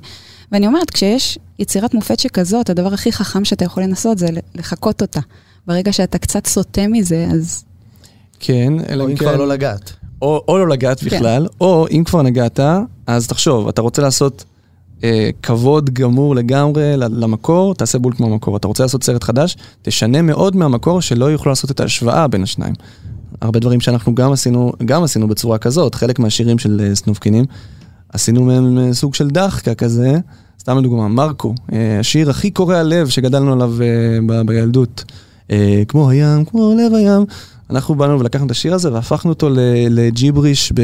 ואני 0.52 0.68
אומרת, 0.68 0.90
כשיש 0.90 1.40
יצירת 1.60 1.94
מופת 1.94 2.20
שכזאת, 2.20 2.70
הדבר 2.70 2.94
הכי 2.94 3.12
חכם 3.12 3.46
שאתה 3.46 3.66
יכול 3.66 3.84
לנסות 3.84 4.18
זה 4.18 4.28
לחקות 4.56 5.02
אותה. 5.02 5.20
ברגע 5.68 5.94
שאתה 5.94 6.18
קצת 6.18 6.48
סוטה 6.48 6.88
מזה, 6.88 7.28
אז 7.34 7.64
כן, 8.40 8.74
אלא 8.90 9.04
אם 9.04 9.10
כן, 9.10 9.16
כבר 9.16 9.36
לא 9.36 9.48
לגעת. 9.48 9.99
או, 10.22 10.44
או 10.48 10.58
לא 10.58 10.68
לגעת 10.68 11.04
בכלל, 11.04 11.48
או 11.62 11.88
אם 11.92 12.04
כבר 12.06 12.22
נגעת, 12.22 12.60
אז 13.08 13.28
תחשוב, 13.28 13.68
אתה 13.68 13.82
רוצה 13.82 14.02
לעשות 14.02 14.44
אה, 15.04 15.30
כבוד 15.44 15.90
גמור 15.90 16.36
לגמרי 16.36 16.94
למקור, 16.98 17.76
תעשה 17.76 18.00
בול 18.00 18.14
כמו 18.14 18.28
המקור. 18.28 18.58
אתה 18.58 18.68
רוצה 18.68 18.84
לעשות 18.84 19.04
סרט 19.04 19.24
חדש, 19.24 19.58
תשנה 19.82 20.22
מאוד 20.22 20.56
מהמקור 20.56 21.02
שלא 21.02 21.26
יוכלו 21.26 21.50
לעשות 21.50 21.72
את 21.72 21.80
ההשוואה 21.80 22.28
בין 22.28 22.44
השניים. 22.44 22.74
הרבה 23.42 23.60
דברים 23.60 23.80
שאנחנו 23.82 24.16
גם 24.16 24.32
עשינו, 24.32 24.74
גם 24.86 25.04
עשינו 25.04 25.28
בצורה 25.28 25.58
כזאת, 25.58 25.96
חלק 25.96 26.20
מהשירים 26.20 26.60
של 26.60 26.82
אה, 26.84 26.96
סנופקינים, 26.96 27.46
עשינו 28.14 28.44
מהם 28.44 28.78
אה, 28.78 28.94
סוג 28.94 29.16
של 29.16 29.28
דחקה 29.28 29.76
כזה, 29.76 30.18
סתם 30.60 30.78
לדוגמה, 30.78 31.08
מרקו, 31.08 31.56
אה, 31.74 32.00
השיר 32.00 32.30
הכי 32.30 32.52
קורע 32.52 32.84
לב 32.84 33.08
שגדלנו 33.08 33.54
עליו 33.54 33.74
אה, 33.82 33.88
ב- 34.28 34.42
בילדות. 34.42 35.04
אה, 35.52 35.84
כמו 35.88 36.10
הים, 36.10 36.46
כמו 36.46 36.76
לב 36.78 36.94
הים. 36.94 37.26
אנחנו 37.70 37.96
באנו 37.96 38.20
ולקחנו 38.20 38.46
את 38.46 38.52
השיר 38.52 38.74
הזה 38.74 38.94
והפכנו 38.94 39.30
אותו 39.32 39.50
לג'יבריש 39.90 40.72
ב... 40.72 40.82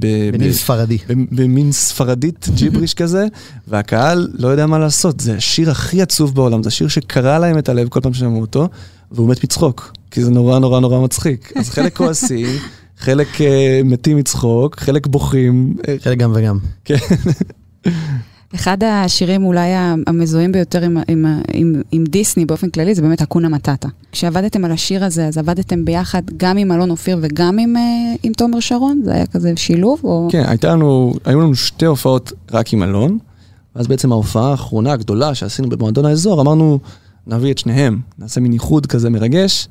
ב- 0.00 0.30
בניל 0.32 0.50
ב- 0.50 0.52
ספרדי. 0.52 0.98
במין 1.08 1.72
ספרדית 1.72 2.48
ג'יבריש 2.54 2.94
כזה, 3.00 3.26
והקהל 3.68 4.28
לא 4.38 4.48
יודע 4.48 4.66
מה 4.66 4.78
לעשות, 4.78 5.20
זה 5.20 5.36
השיר 5.36 5.70
הכי 5.70 6.02
עצוב 6.02 6.34
בעולם, 6.34 6.62
זה 6.62 6.68
השיר 6.68 6.88
שקרע 6.88 7.38
להם 7.38 7.58
את 7.58 7.68
הלב 7.68 7.88
כל 7.88 8.00
פעם 8.00 8.14
ששמעו 8.14 8.40
אותו, 8.40 8.68
והוא 9.12 9.28
מת 9.28 9.44
מצחוק, 9.44 9.92
כי 10.10 10.24
זה 10.24 10.30
נורא 10.30 10.58
נורא 10.58 10.80
נורא 10.80 11.00
מצחיק. 11.00 11.52
אז 11.56 11.70
חלק 11.70 11.96
כועסים, 11.98 12.46
חלק 12.98 13.28
uh, 13.34 13.40
מתים 13.84 14.16
מצחוק, 14.16 14.80
חלק 14.80 15.06
בוכים. 15.06 15.76
אה, 15.88 15.96
חלק 16.02 16.18
גם 16.18 16.32
וגם. 16.34 16.58
כן. 16.84 16.96
אחד 18.54 18.84
השירים 18.84 19.44
אולי 19.44 19.68
המזוהים 20.06 20.52
ביותר 20.52 20.82
עם, 20.82 20.98
עם, 21.08 21.26
עם, 21.52 21.82
עם 21.92 22.04
דיסני 22.04 22.44
באופן 22.44 22.70
כללי 22.70 22.94
זה 22.94 23.02
באמת 23.02 23.22
אקונה 23.22 23.48
מטאטה. 23.48 23.88
כשעבדתם 24.12 24.64
על 24.64 24.72
השיר 24.72 25.04
הזה, 25.04 25.26
אז 25.26 25.38
עבדתם 25.38 25.84
ביחד 25.84 26.22
גם 26.36 26.56
עם 26.56 26.72
אלון 26.72 26.90
אופיר 26.90 27.18
וגם 27.20 27.58
עם, 27.58 27.76
אה, 27.76 27.82
עם 28.22 28.32
תומר 28.32 28.60
שרון? 28.60 29.00
זה 29.04 29.12
היה 29.12 29.26
כזה 29.26 29.52
שילוב? 29.56 30.00
או... 30.04 30.28
כן, 30.32 30.42
הייתה 30.46 30.68
לנו, 30.68 31.14
היו 31.24 31.40
לנו 31.40 31.54
שתי 31.54 31.86
הופעות 31.86 32.32
רק 32.52 32.72
עם 32.72 32.82
אלון, 32.82 33.18
ואז 33.76 33.86
בעצם 33.86 34.12
ההופעה 34.12 34.50
האחרונה 34.50 34.92
הגדולה 34.92 35.34
שעשינו 35.34 35.68
במועדון 35.68 36.04
האזור, 36.04 36.40
אמרנו, 36.40 36.78
נביא 37.26 37.52
את 37.52 37.58
שניהם, 37.58 38.00
נעשה 38.18 38.40
מין 38.40 38.52
איחוד 38.52 38.86
כזה 38.86 39.10
מרגש, 39.10 39.68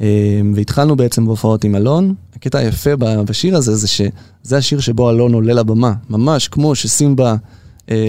אה, 0.00 0.40
והתחלנו 0.54 0.96
בעצם 0.96 1.26
בהופעות 1.26 1.64
עם 1.64 1.74
אלון. 1.74 2.14
הקטע 2.36 2.58
היפה 2.58 2.96
בשיר 2.96 3.56
הזה 3.56 3.76
זה 3.76 3.88
שזה 3.88 4.56
השיר 4.56 4.80
שבו 4.80 5.10
אלון 5.10 5.34
עולה 5.34 5.52
לבמה, 5.52 5.92
ממש 6.10 6.48
כמו 6.48 6.74
שסימבה 6.74 7.34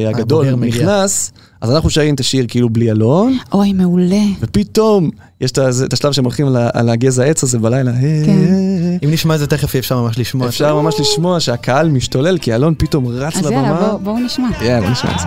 הגדול 0.09 0.48
הבוגר 0.48 0.55
מגיע. 0.55 0.83
נכנס, 0.83 1.31
אז 1.62 1.71
אנחנו 1.71 1.89
שרים 1.89 2.15
את 2.15 2.19
השיר 2.19 2.45
כאילו 2.48 2.69
בלי 2.69 2.91
אלון, 2.91 3.38
אוי, 3.53 3.74
מעולה. 3.74 4.24
ופתאום 4.39 5.09
יש 5.41 5.51
את 5.51 5.93
השלב 5.93 6.12
שהם 6.12 6.24
הולכים 6.24 6.48
על 6.74 6.89
הגזע 6.89 7.24
העץ 7.24 7.43
הזה 7.43 7.59
בלילה. 7.59 7.91
כן. 8.25 8.36
אם 9.03 9.12
נשמע 9.12 9.36
את 9.36 9.39
זה 9.39 9.48
תכף 9.48 9.75
אפשר 9.75 10.01
ממש 10.01 10.19
לשמוע. 10.19 10.48
אפשר 10.48 10.81
ממש 10.81 10.95
לשמוע 11.00 11.39
שהקהל 11.39 11.89
משתולל, 11.89 12.38
כי 12.38 12.55
אלון 12.55 12.74
פתאום 12.77 13.07
רץ 13.07 13.38
אז 13.38 13.45
לבמה. 13.45 13.55
יאללה, 13.57 13.88
בואו 13.88 14.00
בוא 14.00 14.19
נשמע. 14.19 14.48
יאללה, 14.62 14.89
נשמע 14.89 15.12
את 15.12 15.19
זה. 15.19 15.25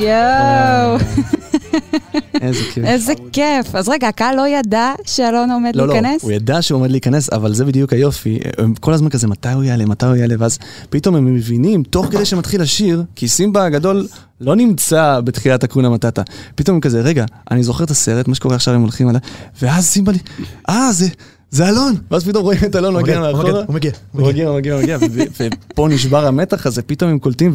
יואו, 0.00 0.98
איזה 2.40 2.62
כיף. 2.74 2.84
איזה 2.84 3.12
כיף. 3.32 3.74
אז 3.74 3.88
רגע, 3.88 4.08
הקהל 4.08 4.36
לא 4.36 4.48
ידע 4.48 4.92
שאלון 5.04 5.50
עומד 5.50 5.76
לא, 5.76 5.86
לא, 5.86 5.92
להיכנס? 5.92 6.22
הוא 6.22 6.32
ידע 6.32 6.62
שהוא 6.62 6.78
עומד 6.78 6.90
להיכנס, 6.90 7.32
אבל 7.32 7.54
זה 7.54 7.64
בדיוק 7.64 7.92
היופי. 7.92 8.38
הם 8.58 8.74
כל 8.74 8.92
הזמן 8.92 9.08
כזה, 9.08 9.26
מתי 9.28 9.48
הוא 9.48 9.64
יעלה, 9.64 9.84
מתי 9.86 10.06
הוא 10.06 10.16
יעלה, 10.16 10.34
ואז 10.38 10.58
פתאום 10.90 11.14
הם 11.14 11.34
מבינים, 11.34 11.82
תוך 11.82 12.06
כדי 12.06 12.24
שמתחיל 12.24 12.60
השיר, 12.60 13.04
כי 13.16 13.28
סימבה 13.28 13.64
הגדול 13.64 14.06
לא 14.40 14.56
נמצא 14.56 15.20
בתחילת 15.24 15.64
הקונה 15.64 15.90
מטאטה. 15.90 16.22
פתאום 16.54 16.74
הם 16.74 16.80
כזה, 16.80 17.00
רגע, 17.00 17.24
אני 17.50 17.62
זוכר 17.62 17.84
את 17.84 17.90
הסרט, 17.90 18.28
מה 18.28 18.34
שקורה 18.34 18.54
עכשיו, 18.54 18.74
הם 18.74 18.80
הולכים 18.80 19.08
עליי, 19.08 19.20
ואז 19.62 19.84
סימבה 19.84 20.12
לי, 20.12 20.18
אה, 20.68 20.92
זה... 20.92 21.06
זה 21.50 21.68
אלון! 21.68 21.94
ואז 22.10 22.24
פתאום 22.24 22.44
רואים 22.44 22.60
את 22.64 22.76
אלון 22.76 22.96
מגיע 22.96 23.20
מאחורה. 23.20 23.50
הוא 23.66 23.74
מגיע, 23.74 23.90
הוא 24.12 24.26
מגיע, 24.26 24.48
הוא 24.48 24.56
מגיע, 24.56 24.74
הוא 24.74 24.82
מגיע, 24.82 24.98
ופה 25.72 25.88
נשבר 25.88 26.26
המתח 26.26 26.66
הזה, 26.66 26.82
פתאום 26.82 27.10
הם 27.10 27.18
קולטים, 27.18 27.52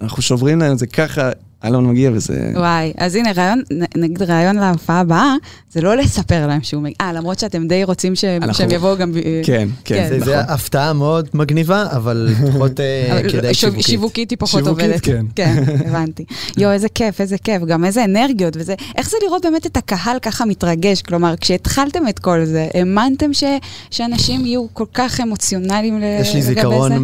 ואנחנו 0.00 0.22
שוברים 0.22 0.58
להם 0.58 0.72
את 0.72 0.78
זה 0.78 0.86
ככה, 0.86 1.30
אלון 1.64 1.86
מגיע 1.86 2.10
וזה... 2.14 2.50
וואי, 2.56 2.92
אז 2.98 3.14
הנה, 3.14 3.32
רעיון, 3.36 3.62
נגיד 3.96 4.22
רעיון 4.22 4.56
להופעה 4.56 5.00
הבאה, 5.00 5.34
זה 5.72 5.80
לא 5.80 5.96
לספר 5.96 6.46
להם 6.46 6.62
שהוא 6.62 6.82
מגיע. 6.82 6.94
אה, 7.00 7.12
למרות 7.12 7.38
שאתם 7.38 7.66
די 7.68 7.84
רוצים 7.84 8.14
שהם 8.14 8.42
אנחנו- 8.42 8.54
שהם 8.58 8.70
יבואו 8.70 8.96
גם... 8.96 9.12
ב- 9.12 9.18
כן, 9.44 9.68
כן, 9.84 10.06
זה- 10.08 10.24
זה 10.24 10.36
נכון. 10.40 10.54
הפתעה 10.54 10.92
מאוד 10.92 11.28
מגניבה, 11.34 11.86
אבל 11.92 12.28
פחות 12.52 12.80
אה, 12.80 13.20
כדאי 13.32 13.54
שיווקית. 13.54 13.84
שיווקית 13.84 14.30
היא 14.30 14.38
פחות 14.38 14.64
שיווקית, 14.64 14.84
עובדת. 14.86 15.00
כן. 15.04 15.26
כן, 15.34 15.62
הבנתי. 15.86 16.24
יואו, 16.58 16.72
איזה 16.72 16.88
כיף, 16.88 17.20
איזה 17.20 17.36
כיף. 17.38 17.62
גם 17.62 17.84
איזה 17.84 18.04
אנרגיות 18.04 18.56
וזה. 18.56 18.74
איך 18.96 19.10
זה 19.10 19.16
לראות 19.26 19.42
באמת 19.42 19.66
את 19.66 19.76
הקהל 19.76 20.18
ככה 20.22 20.44
מתרגש? 20.44 21.02
כלומר, 21.02 21.34
כשהתחלתם 21.40 22.08
את 22.08 22.18
כל 22.18 22.44
זה, 22.44 22.68
האמנתם 22.74 23.32
ש- 23.32 23.44
שאנשים 23.90 24.46
יהיו 24.46 24.66
כל 24.72 24.84
כך 24.94 25.20
אמוציונליים 25.20 26.00
ל- 26.00 26.04
יש 26.20 26.34
לי 26.34 26.40
לגבי 26.40 26.54
זיכרון 26.54 26.92
זה? 26.92 26.98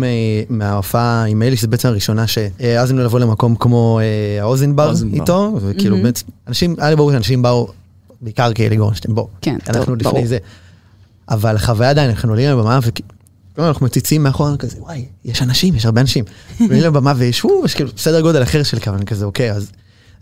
מההופעה 0.50 1.24
עם 1.24 1.42
אלי, 1.42 1.56
שזו 1.56 1.68
בעצם 1.68 1.88
הראשונה 1.88 2.24
שהעזנו 2.26 3.04
לבוא 3.04 3.20
למקום 3.20 3.54
כמו 3.56 4.00
האוזנבר. 4.46 4.92
איתו, 5.12 5.58
וכאילו. 5.62 5.96
באמת, 5.96 6.22
אנשים, 6.48 6.74
היה 6.78 6.90
לי 6.90 6.96
ברור 6.96 7.12
שאנשים 7.12 7.42
באו, 7.42 7.68
בעיקר 8.20 8.52
כאלי 8.52 8.76
גורנשטיין, 8.76 9.14
בואו, 9.14 9.28
כן, 9.40 9.58
טוב, 9.64 9.76
אנחנו 9.76 9.96
ברור. 9.96 10.14
לפני 10.14 10.28
זה. 10.28 10.38
אבל 11.28 11.56
החוויה 11.56 11.90
עדיין, 11.90 12.10
אנחנו 12.10 12.28
עולים 12.28 12.50
לבמה, 12.50 12.78
ואנחנו 13.58 13.86
מציצים 13.86 14.22
מאחורה 14.22 14.56
כזה, 14.56 14.76
וואי, 14.80 15.04
יש 15.24 15.42
אנשים, 15.42 15.74
יש 15.74 15.84
הרבה 15.86 16.00
אנשים. 16.00 16.24
ועולים 16.60 16.82
לבמה 16.82 17.12
ויש, 17.16 17.44
וואו, 17.44 17.64
יש 17.64 17.74
כאילו 17.74 17.90
סדר 17.96 18.20
גודל 18.20 18.42
אחר 18.42 18.62
של 18.62 18.78
אני 18.86 19.06
כזה, 19.06 19.24
אוקיי, 19.24 19.52
אז 19.52 19.70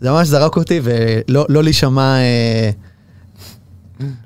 זה 0.01 0.11
ממש 0.11 0.27
זרק 0.27 0.57
אותי, 0.57 0.79
ולא 0.83 1.45
לא 1.49 1.63
להישמע, 1.63 2.17
אה, 2.17 2.69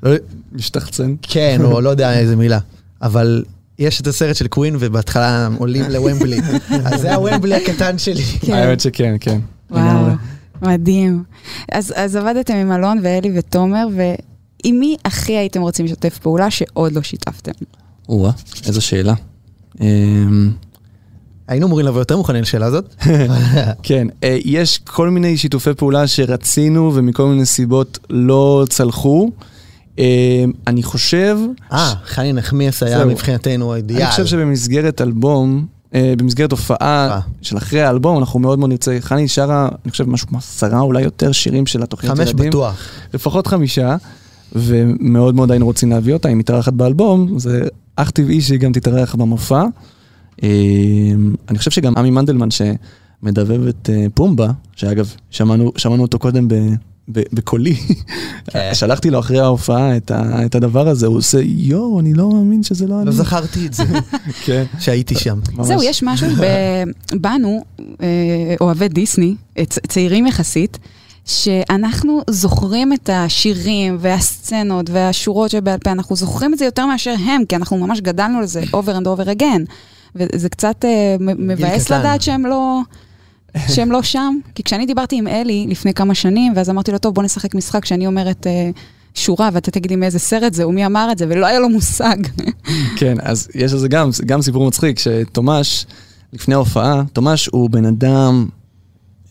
לא- 0.04 0.16
משתחצן. 0.52 1.16
כן, 1.22 1.60
או 1.64 1.82
לא 1.82 1.90
יודע 1.90 2.14
איזה 2.20 2.36
מילה. 2.36 2.60
אבל 3.02 3.44
יש 3.80 4.02
את 4.02 4.08
הסרט 4.08 4.36
של 4.36 4.48
קווין, 4.48 4.76
ובהתחלה 4.80 5.50
עולים 5.58 5.86
לוומבלי. 5.90 6.40
אז 6.86 7.02
זה 7.02 7.16
הוומבלי 7.16 7.56
הקטן 7.56 7.98
שלי. 7.98 8.24
כן. 8.24 8.54
האמת 8.54 8.80
שכן, 8.80 9.16
כן. 9.20 9.40
וואו. 9.72 10.06
מדהים. 10.62 11.24
אז, 11.72 11.94
אז 11.96 12.16
עבדתם 12.16 12.54
עם 12.54 12.72
אלון 12.72 13.00
ואלי 13.04 13.32
ותומר, 13.40 13.88
ועם 13.96 14.80
מי 14.80 14.96
הכי 15.06 15.38
הייתם 15.38 15.62
רוצים 15.62 15.86
לשתף 15.86 16.18
פעולה 16.18 16.52
שעוד 16.52 16.94
לא 16.94 17.02
שיתפתם? 17.02 17.52
או-אה, 18.10 18.32
איזו 18.68 18.82
שאלה. 18.82 19.14
אמ, 19.82 20.52
היינו 21.48 21.68
אמורים 21.68 21.86
לבוא 21.86 22.00
יותר 22.00 22.18
מוכנים 22.18 22.42
לשאלה 22.42 22.66
הזאת. 22.66 22.96
כן, 23.84 24.08
אה, 24.24 24.38
יש 24.46 24.78
כל 24.78 25.10
מיני 25.10 25.38
שיתופי 25.38 25.74
פעולה 25.74 26.08
שרצינו 26.08 26.92
ומכל 26.96 27.26
מיני 27.26 27.46
סיבות 27.46 28.00
לא 28.10 28.66
צלחו. 28.70 29.32
אמ, 29.98 30.04
אני 30.68 30.84
חושב, 30.84 31.38
אה, 31.72 31.94
חני 32.06 32.34
נחמיאס 32.34 32.84
היה. 32.84 33.06
מבחינתנו 33.06 33.74
האידיאל. 33.74 34.02
אני 34.02 34.12
חושב 34.12 34.26
שבמסגרת 34.26 35.02
אלבום, 35.02 35.66
במסגרת 35.94 36.52
הופעה 36.52 37.10
אה. 37.12 37.20
של 37.42 37.58
אחרי 37.58 37.82
האלבום, 37.82 38.18
אנחנו 38.18 38.40
מאוד 38.40 38.60
מאוד 38.60 38.70
נרצה, 38.70 38.98
חני 39.00 39.28
שרה, 39.28 39.70
אני 39.84 39.92
חושב, 39.92 40.10
משהו 40.10 40.28
כמו 40.28 40.38
עשרה, 40.38 40.80
אולי 40.80 41.02
יותר 41.02 41.32
שירים 41.32 41.66
של 41.66 41.84
התוכנית 41.84 42.12
חמש 42.12 42.30
ילדים. 42.30 42.50
בטוח. 42.50 42.88
לפחות 43.14 43.48
חמישה, 43.48 43.96
ומאוד 44.54 45.36
מאוד 45.36 45.52
היינו 45.52 45.66
רוצים 45.66 45.90
להביא 45.90 46.14
אותה, 46.14 46.30
היא 46.30 46.38
מתארחת 46.38 46.74
באלבום, 46.74 47.40
זה 47.40 47.62
אך 47.96 48.10
טבעי 48.10 48.42
שהיא 48.42 48.60
גם 48.60 48.72
תתארח 48.72 49.16
במופע. 49.16 49.64
אמ, 50.44 51.36
אני 51.50 51.58
חושב 51.58 51.72
שגם 51.72 51.94
עמי 51.98 52.10
מנדלמן 52.10 52.48
שמדבב 52.52 53.68
את 53.68 53.90
אה, 53.94 54.06
פומבה, 54.14 54.52
שאגב, 54.76 55.14
שמענו, 55.30 55.72
שמענו 55.78 56.02
אותו 56.02 56.20
קודם 56.20 56.48
בקולי, 57.10 57.76
כן. 58.48 58.70
שלחתי 58.74 59.10
לו 59.10 59.20
אחרי 59.20 59.40
ההופעה 59.40 59.98
את, 59.98 60.12
ה, 60.12 60.46
את 60.46 60.56
הדבר 60.56 60.88
הזה, 60.88 61.08
הוא 61.08 61.18
עושה, 61.18 61.40
יואו, 61.44 62.00
אני 62.00 62.14
לא 62.14 62.30
מאמין 62.30 62.64
שזה 62.64 62.88
לא 62.88 62.98
אני. 62.98 63.06
לא 63.06 63.12
זכרתי 63.12 63.66
את 63.66 63.74
זה, 63.74 63.84
כן, 64.46 64.64
שהייתי 64.80 65.16
שם. 65.16 65.40
ממש. 65.54 65.68
זהו, 65.68 65.84
יש 65.84 66.04
משהו 66.04 66.28
בנו, 67.14 67.64
אה, 68.02 68.06
אוהבי 68.62 68.88
דיסני, 68.88 69.36
צ- 69.70 69.80
צעירים 69.88 70.28
יחסית, 70.28 70.78
שאנחנו 71.26 72.22
זוכרים 72.30 72.94
את 72.94 73.10
השירים 73.14 73.98
והסצנות 74.00 74.90
והשורות 74.90 75.52
שבעל 75.52 75.78
פה, 75.78 75.92
אנחנו 75.92 76.16
זוכרים 76.16 76.54
את 76.54 76.60
זה 76.60 76.66
יותר 76.66 76.86
מאשר 76.86 77.16
הם, 77.26 77.46
כי 77.46 77.56
אנחנו 77.56 77.78
ממש 77.78 78.02
גדלנו 78.02 78.38
על 78.38 78.46
זה 78.46 78.62
over 78.62 79.02
and 79.02 79.06
over 79.06 79.40
again. 79.40 79.62
וזה 80.16 80.50
קצת 80.50 80.86
אה, 80.86 81.16
מבאס. 81.20 81.90
לדעת 81.92 82.22
שהם 82.22 82.46
לא... 82.46 82.80
שהם 83.68 83.92
לא 83.92 84.02
שם? 84.02 84.38
כי 84.56 84.64
כשאני 84.64 84.86
דיברתי 84.86 85.16
עם 85.16 85.28
אלי 85.28 85.66
לפני 85.70 85.94
כמה 85.94 86.16
שנים, 86.16 86.54
ואז 86.56 86.70
אמרתי 86.70 86.92
לו, 86.92 86.98
טוב, 86.98 87.16
בוא 87.16 87.24
נשחק 87.24 87.56
משחק 87.56 87.86
שאני 87.86 88.08
אומרת 88.08 88.48
אה, 88.48 88.70
שורה, 89.14 89.50
ואתה 89.54 89.72
תגיד 89.72 89.92
לי 89.92 89.98
מאיזה 89.98 90.20
סרט 90.20 90.54
זה, 90.54 90.68
ומי 90.68 90.86
אמר 90.86 91.10
את 91.12 91.18
זה, 91.18 91.26
ולא 91.30 91.46
היה 91.46 91.60
לו 91.60 91.70
מושג. 91.70 92.18
כן, 93.00 93.18
אז 93.22 93.48
יש 93.56 93.74
לזה 93.74 93.88
גם, 93.88 94.10
גם 94.26 94.42
סיפור 94.42 94.68
מצחיק, 94.68 95.00
שתומש, 95.00 95.86
לפני 96.34 96.54
ההופעה, 96.54 97.04
תומש 97.14 97.50
הוא 97.52 97.70
בן 97.70 97.86
אדם, 97.86 98.46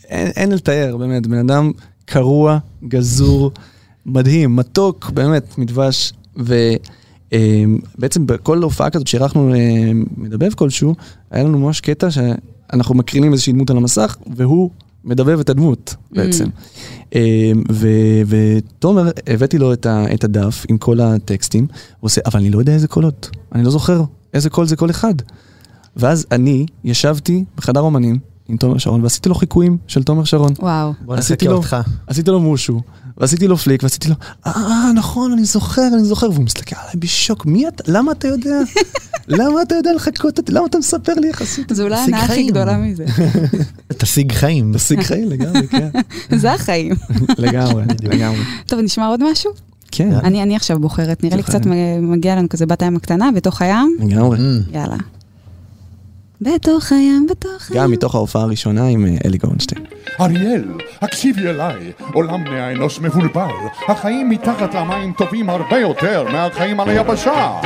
אין, 0.08 0.26
אין 0.36 0.52
לתאר, 0.52 0.96
באמת, 0.96 1.26
בן 1.26 1.38
אדם 1.38 1.72
קרוע, 2.04 2.58
גזור, 2.88 3.50
מדהים, 4.06 4.56
מתוק, 4.56 5.10
באמת, 5.10 5.58
מדבש, 5.58 6.12
ובעצם 6.36 8.26
בכל 8.26 8.62
הופעה 8.62 8.90
כזאת 8.90 9.06
שאירחנו 9.06 9.54
אה, 9.54 9.90
מדבב 10.16 10.54
כלשהו, 10.54 10.94
היה 11.30 11.44
לנו 11.44 11.58
ממש 11.58 11.80
קטע 11.80 12.10
שאנחנו 12.72 12.94
מקרינים 12.94 13.32
איזושהי 13.32 13.52
דמות 13.52 13.70
על 13.70 13.76
המסך, 13.76 14.16
והוא 14.36 14.70
מדבב 15.04 15.40
את 15.40 15.50
הדמות 15.50 15.94
בעצם. 16.12 16.44
אה, 17.14 17.52
ו- 17.72 18.22
ותומר, 18.26 19.10
הבאתי 19.26 19.58
לו 19.58 19.72
את 19.72 20.24
הדף 20.24 20.66
עם 20.68 20.78
כל 20.78 21.00
הטקסטים, 21.00 21.66
הוא 21.70 22.08
עושה, 22.08 22.20
אבל 22.26 22.40
אני 22.40 22.50
לא 22.50 22.58
יודע 22.58 22.72
איזה 22.72 22.88
קולות, 22.88 23.30
אני 23.54 23.64
לא 23.64 23.70
זוכר 23.70 24.02
איזה 24.34 24.50
קול 24.50 24.66
זה 24.66 24.76
קול 24.76 24.90
אחד. 24.90 25.14
ואז 25.96 26.26
אני 26.32 26.66
ישבתי 26.84 27.44
בחדר 27.56 27.80
אומנים 27.80 28.18
עם 28.48 28.56
תומר 28.56 28.78
שרון 28.78 29.02
ועשיתי 29.02 29.28
לו 29.28 29.34
חיקויים 29.34 29.76
של 29.86 30.02
תומר 30.02 30.24
שרון. 30.24 30.52
וואו. 30.58 30.92
בוא 31.04 31.16
נחכה 31.16 31.46
לו- 31.46 31.56
אותך. 31.56 31.76
עשיתי 32.06 32.30
לו 32.30 32.40
מושו, 32.40 32.80
ועשיתי 33.16 33.48
לו 33.48 33.56
פליק, 33.56 33.82
ועשיתי 33.82 34.08
לו, 34.08 34.14
אה, 34.46 34.52
נכון, 34.94 35.32
אני 35.32 35.44
זוכר, 35.44 35.88
אני 35.94 36.04
זוכר, 36.04 36.30
והוא 36.32 36.44
מסתכל 36.44 36.76
עליי 36.80 36.94
בשוק, 36.96 37.46
מי 37.46 37.68
אתה, 37.68 37.84
למה 37.92 38.12
אתה 38.12 38.28
יודע? 38.28 38.58
למה 39.28 39.62
אתה 39.62 39.74
יודע 39.74 39.92
לחכות 39.92 40.38
אותי? 40.38 40.52
למה 40.52 40.66
אתה 40.66 40.78
מספר 40.78 41.14
לי 41.14 41.28
איך 41.28 41.42
עשית? 41.42 41.72
זו 41.74 41.82
אולי 41.82 41.96
הנאה 41.96 42.18
הכי 42.20 42.32
חיים. 42.32 42.48
גדולה 42.50 42.76
מזה. 42.76 43.04
תשיג 43.98 44.32
חיים. 44.32 44.72
תשיג 44.74 45.02
חיים 45.02 45.28
לגמרי, 45.28 45.66
כן. 45.68 45.88
זה 46.42 46.52
החיים. 46.52 46.92
לגמרי, 47.38 47.82
לגמרי. 48.02 48.40
טוב, 48.66 48.80
נשמע 48.80 49.06
עוד 49.06 49.30
משהו? 49.32 49.50
כן, 49.90 50.12
אני 50.12 50.42
אני 50.42 50.56
עכשיו 50.56 50.78
בוחרת, 50.80 51.24
נראה 51.24 51.36
לי. 51.36 51.42
קצת 51.42 51.60
מגיע 52.02 52.36
לנו 52.36 52.48
כזה 52.48 52.66
בת 52.66 52.82
הים 52.82 52.96
הקטנה, 52.96 53.30
בתוך 53.34 53.62
הים. 53.62 53.96
לגמרי. 54.00 54.38
Mm. 54.38 54.74
יאללה. 54.76 54.96
בתוך 56.40 56.92
הים, 56.92 57.26
בתוך 57.30 57.70
הים. 57.70 57.80
גם 57.80 57.90
מתוך 57.90 58.14
ההופעה 58.14 58.42
הראשונה 58.42 58.86
עם 58.86 59.06
אה, 59.06 59.16
אלי 59.24 59.38
גורנשטיין. 59.38 59.84
אריאל, 60.20 60.64
הקשיבי 61.00 61.48
אליי, 61.48 61.92
עולם 62.12 62.44
בני 62.44 62.60
האנוש 62.60 63.00
מבולבל, 63.00 63.48
החיים 63.88 64.30
מתחת 64.30 64.74
למים 64.74 65.12
טובים 65.12 65.50
הרבה 65.50 65.78
יותר 65.78 66.24
מהחיים 66.32 66.80
על 66.80 66.88
היבשה. 66.88 67.60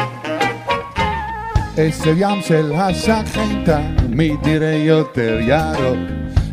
עשר 1.76 2.12
ים 2.16 2.42
של 2.42 2.72
השכן 2.74 3.64
תמיד 3.64 4.46
נראה 4.46 4.74
יותר 4.74 5.38
ירוק, 5.40 5.98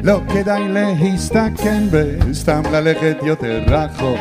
לא 0.04 0.20
כדאי 0.34 0.64
להסתכן 0.70 1.88
בסתם 1.92 2.62
ללכת 2.72 3.18
יותר 3.24 3.62
רחוק. 3.68 4.20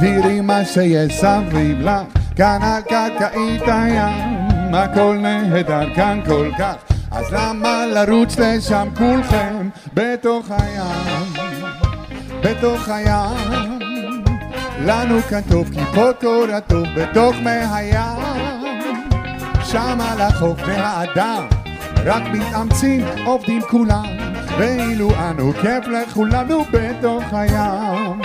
תראי 0.00 0.40
מה 0.40 0.64
שיש 0.64 1.20
סביב 1.20 1.80
לך, 1.80 2.02
כאן 2.36 2.58
על 2.62 2.82
קרקעית 2.82 3.62
הים, 3.66 4.74
הכל 4.74 5.16
נהדר 5.22 5.94
כאן 5.94 6.20
כל 6.26 6.50
כך, 6.58 6.95
אז 7.16 7.24
למה 7.32 7.86
לרוץ 7.86 8.38
לשם 8.38 8.88
כולכם 8.98 9.68
בתוך 9.94 10.46
הים, 10.50 11.32
בתוך 12.42 12.88
הים, 12.88 13.78
לנו 14.84 15.22
כאן 15.22 15.40
טוב 15.50 15.70
כי 15.74 15.80
פה 15.94 16.10
קור 16.20 16.44
הטוב 16.52 16.84
בתוך 16.96 17.36
מי 17.36 17.50
הים, 17.50 18.22
שם 19.64 19.98
על 20.00 20.20
החוף 20.20 20.60
והאדם, 20.66 21.46
רק 22.04 22.22
מתאמצים 22.32 23.04
עובדים 23.24 23.62
כולם, 23.70 24.06
ואילו 24.58 25.10
אנו 25.14 25.52
כיף 25.52 25.84
לכולנו 25.86 26.64
בתוך 26.72 27.24
הים. 27.32 28.20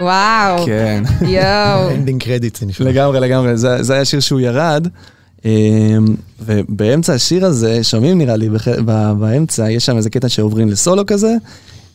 וואו. 0.00 0.66
כן. 0.66 1.02
יואו. 1.20 1.90
Ending 1.94 2.22
credit. 2.22 2.58
לגמרי, 2.80 3.20
לגמרי. 3.20 3.56
זה, 3.56 3.82
זה 3.82 3.94
היה 3.94 4.04
שיר 4.04 4.20
שהוא 4.20 4.40
ירד, 4.40 4.88
ובאמצע 6.40 7.14
השיר 7.14 7.46
הזה, 7.46 7.84
שומעים 7.84 8.18
נראה 8.18 8.36
לי, 8.36 8.48
בח, 8.48 8.68
באמצע, 9.18 9.70
יש 9.70 9.86
שם 9.86 9.96
איזה 9.96 10.10
קטע 10.10 10.28
שעוברים 10.28 10.68
לסולו 10.68 11.06
כזה, 11.06 11.36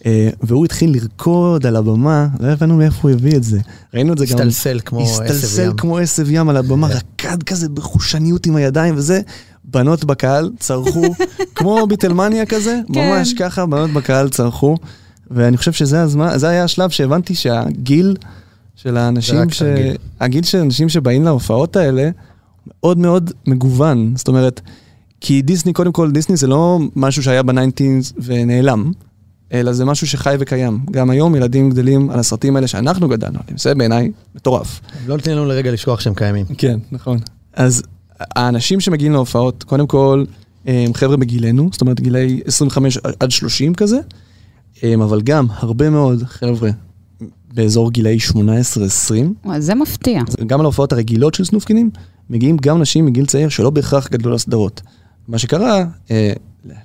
אה, 0.05 0.29
והוא 0.41 0.65
התחיל 0.65 0.93
לרקוד 0.93 1.65
על 1.65 1.75
הבמה, 1.75 2.27
לא 2.39 2.47
הבנו 2.47 2.77
מאיפה 2.77 2.97
הוא 3.01 3.11
הביא 3.11 3.35
את 3.35 3.43
זה. 3.43 3.59
ראינו 3.93 4.13
את 4.13 4.17
זה 4.17 4.25
גם... 4.25 4.31
הסתלסל 4.31 4.79
כמו 4.85 5.03
עשב 5.03 5.21
הסתלסל 5.21 5.63
ים. 5.65 5.73
כמו 5.77 5.97
עשב 5.97 6.31
ים 6.31 6.49
על 6.49 6.57
הבמה, 6.57 6.87
רקד 6.87 7.43
כזה 7.43 7.69
בחושניות 7.69 8.45
עם 8.45 8.55
הידיים 8.55 8.95
וזה. 8.97 9.21
בנות 9.63 10.05
בקהל 10.05 10.51
צרחו, 10.59 11.05
כמו 11.55 11.87
ביטלמניה 11.87 12.45
כזה, 12.45 12.79
כן. 12.93 12.99
ממש 12.99 13.33
ככה, 13.33 13.65
בנות 13.65 13.89
בקהל 13.89 14.29
צרחו. 14.29 14.77
ואני 15.31 15.57
חושב 15.57 15.71
שזה 15.71 16.01
הזמן, 16.01 16.37
זה 16.37 16.49
היה 16.49 16.63
השלב 16.63 16.89
שהבנתי 16.89 17.35
שהגיל 17.35 18.15
של 18.75 18.97
האנשים, 18.97 19.49
ש... 19.49 19.63
הגיל 20.19 20.43
של 20.43 20.57
אנשים 20.57 20.89
שבאים 20.89 21.23
להופעות 21.23 21.75
האלה, 21.75 22.09
מאוד 22.81 22.97
מאוד 22.97 23.31
מגוון. 23.47 24.13
זאת 24.15 24.27
אומרת, 24.27 24.61
כי 25.21 25.41
דיסני, 25.41 25.73
קודם 25.73 25.91
כל, 25.91 26.11
דיסני 26.11 26.37
זה 26.37 26.47
לא 26.47 26.79
משהו 26.95 27.23
שהיה 27.23 27.43
בניינטינס 27.43 28.13
ונעלם, 28.23 28.91
אלא 29.53 29.73
זה 29.73 29.85
משהו 29.85 30.07
שחי 30.07 30.35
וקיים. 30.39 30.79
גם 30.91 31.09
היום 31.09 31.35
ילדים 31.35 31.69
גדלים 31.69 32.09
על 32.09 32.19
הסרטים 32.19 32.55
האלה 32.55 32.67
שאנחנו 32.67 33.07
גדלנו 33.07 33.39
עליהם, 33.43 33.57
זה 33.57 33.75
בעיניי 33.75 34.11
מטורף. 34.35 34.81
לא 35.07 35.15
נותנים 35.15 35.37
לנו 35.37 35.45
לרגע 35.45 35.71
לשכוח 35.71 35.99
שהם 35.99 36.13
קיימים. 36.13 36.45
כן, 36.57 36.79
נכון. 36.91 37.17
אז 37.53 37.83
האנשים 38.19 38.79
שמגיעים 38.79 39.11
להופעות, 39.11 39.63
קודם 39.63 39.87
כל, 39.87 40.25
הם 40.65 40.93
חבר'ה 40.93 41.17
בגילנו, 41.17 41.69
זאת 41.71 41.81
אומרת 41.81 41.99
גילאי 42.01 42.41
25 42.45 42.97
עד 43.19 43.31
30 43.31 43.73
כזה, 43.73 43.99
אבל 45.03 45.21
גם 45.21 45.47
הרבה 45.49 45.89
מאוד 45.89 46.23
חבר'ה 46.23 46.69
באזור 47.53 47.91
גילאי 47.91 48.17
18-20, 48.31 48.35
וואי, 49.45 49.61
זה 49.61 49.75
מפתיע. 49.75 50.21
גם 50.47 50.61
להופעות 50.61 50.91
הרגילות 50.93 51.33
של 51.33 51.45
סנופקינים, 51.45 51.89
מגיעים 52.29 52.57
גם 52.57 52.81
נשים 52.81 53.05
מגיל 53.05 53.25
צעיר 53.25 53.49
שלא 53.49 53.69
בהכרח 53.69 54.07
גדלו 54.09 54.31
לסדרות. 54.31 54.81
מה 55.27 55.37
שקרה, 55.37 55.85
אה, 56.11 56.33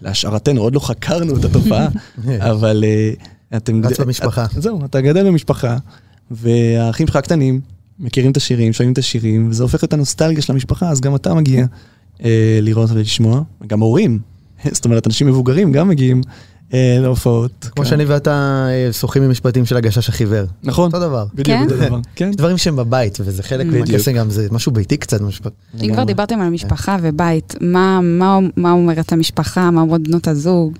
להשערתנו, 0.02 0.60
עוד 0.60 0.74
לא 0.74 0.80
חקרנו 0.80 1.36
את 1.36 1.44
התופעה, 1.44 1.88
אבל 2.50 2.84
אה, 2.86 3.10
אתם... 3.56 3.80
רץ 3.84 4.00
במשפחה. 4.00 4.44
את- 4.44 4.62
זהו, 4.62 4.84
אתה 4.84 5.00
גדל 5.00 5.26
במשפחה, 5.26 5.76
והאחים 6.30 7.06
שלך 7.06 7.16
הקטנים 7.16 7.60
מכירים 7.98 8.30
את 8.32 8.36
השירים, 8.36 8.72
שומעים 8.72 8.92
את 8.92 8.98
השירים, 8.98 9.48
וזה 9.50 9.62
הופך 9.62 9.84
את 9.84 9.92
הנוסטלגיה 9.92 10.42
של 10.42 10.52
המשפחה, 10.52 10.88
אז 10.88 11.00
גם 11.00 11.14
אתה 11.14 11.34
מגיע 11.34 11.66
אה, 12.24 12.58
לראות 12.62 12.90
ולשמוע, 12.90 13.42
וגם 13.60 13.80
הורים, 13.80 14.18
זאת 14.72 14.84
אומרת, 14.84 15.06
אנשים 15.06 15.26
מבוגרים 15.26 15.72
גם 15.72 15.88
מגיעים 15.88 16.20
להופעות. 16.72 17.68
כמו 17.76 17.84
כן. 17.84 17.90
שאני 17.90 18.04
ואתה 18.04 18.30
אה, 18.70 18.92
שוחים 18.92 19.30
משפטים 19.30 19.64
של 19.66 19.76
הגשש 19.76 20.08
החיוור. 20.08 20.44
נכון, 20.62 20.86
אותו 20.86 21.00
דבר. 21.00 21.26
בדיוק 21.34 21.46
כן? 21.46 21.62
אותו 21.64 21.76
דבר, 21.76 21.98
כן. 22.16 22.28
יש 22.30 22.36
דברים 22.36 22.58
שהם 22.58 22.76
בבית, 22.76 23.18
וזה 23.20 23.42
חלק. 23.42 23.66
מהקסם 23.66 24.12
גם, 24.12 24.30
זה 24.30 24.46
משהו 24.50 24.72
ביתי 24.72 24.96
קצת. 24.96 25.20
משפט. 25.20 25.52
אם 25.82 25.92
כבר 25.92 26.04
דיברתם 26.04 26.40
על 26.40 26.48
משפחה 26.48 26.96
ובית, 27.02 27.54
מה- 27.60 28.00
מה 28.02 28.38
מה 28.56 28.72
אומרת 28.72 29.12
המשפחה, 29.12 29.70
מה 29.70 29.80
אומרות 29.80 30.02
בנות 30.02 30.28
הזוג? 30.28 30.72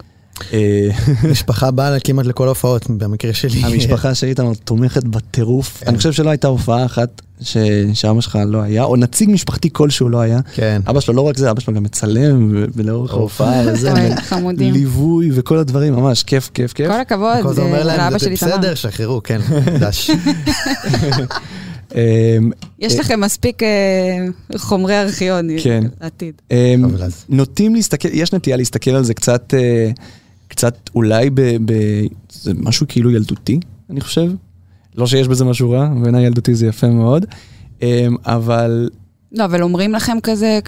אה, 0.52 0.88
משפחה 1.30 1.70
באה 1.70 2.00
כמעט 2.00 2.26
לכל 2.26 2.46
ההופעות, 2.46 2.86
במקרה 2.90 3.32
שלי. 3.34 3.64
המשפחה 3.64 4.14
של 4.18 4.26
איתמר 4.26 4.52
תומכת 4.64 5.04
בטירוף. 5.04 5.82
אני 5.86 5.96
חושב 5.96 6.12
שלא 6.12 6.30
הייתה 6.30 6.48
הופעה 6.48 6.84
אחת 6.84 7.22
שאבא 7.94 8.20
שלך 8.20 8.38
לא 8.46 8.59
היה, 8.62 8.85
או 8.85 8.96
נציג 8.96 9.30
משפחתי 9.30 9.68
כלשהו 9.72 10.09
לא 10.09 10.20
היה. 10.20 10.40
כן. 10.54 10.83
אבא 10.87 11.00
שלו 11.00 11.14
לא 11.14 11.20
רק 11.20 11.37
זה, 11.37 11.50
אבא 11.50 11.61
שלו 11.61 11.74
גם 11.74 11.83
מצלם 11.83 12.50
ו- 12.54 12.64
ולאורך 12.74 13.12
ההופעה 13.12 13.62
וזה. 13.66 13.92
ליווי 14.59 15.30
וכל 15.33 15.59
הדברים, 15.59 15.94
ממש 15.94 16.22
כיף, 16.22 16.50
כיף, 16.54 16.72
כיף. 16.72 16.90
כל 16.90 17.00
הכבוד 17.00 17.54
זה 17.54 17.62
אומר 17.62 17.78
אה, 17.78 17.85
להם, 17.85 17.98
לאבא 17.98 18.18
שלי 18.18 18.37
תמר. 18.37 18.48
בסדר, 18.57 18.74
שחררו, 18.74 19.22
כן, 19.22 19.40
דש. 19.80 20.11
אמ, 21.94 22.50
יש 22.78 22.98
לכם 22.98 23.20
מספיק 23.20 23.62
אה, 23.62 23.68
חומרי 24.57 25.00
ארכיון 25.00 25.48
כן. 25.62 25.85
לעתיד. 26.00 26.35
אמ, 26.50 26.85
נוטים 27.28 27.74
להסתכל, 27.74 28.09
יש 28.12 28.33
נטייה 28.33 28.57
להסתכל 28.57 28.90
על 28.90 29.04
זה 29.04 29.14
קצת, 29.14 29.54
אה, 29.57 29.90
קצת 30.48 30.90
אולי 30.94 31.30
ב... 31.30 31.40
ב- 31.64 32.07
זה 32.33 32.52
משהו 32.57 32.87
כאילו 32.88 33.11
ילדותי, 33.11 33.61
אני 33.90 34.00
חושב. 34.00 34.30
לא 34.96 35.07
שיש 35.07 35.28
בזה 35.28 35.44
משהו 35.44 35.70
רע, 35.70 35.88
בעיניי 36.02 36.26
ילדותי 36.26 36.54
זה 36.54 36.66
יפה 36.66 36.87
מאוד. 36.87 37.26
אמ, 37.83 38.16
אבל 38.26 38.88
לא, 39.33 39.44
אבל 39.44 39.62
אומרים 39.62 39.92
לכם 39.92 40.16
כזה, 40.22 40.59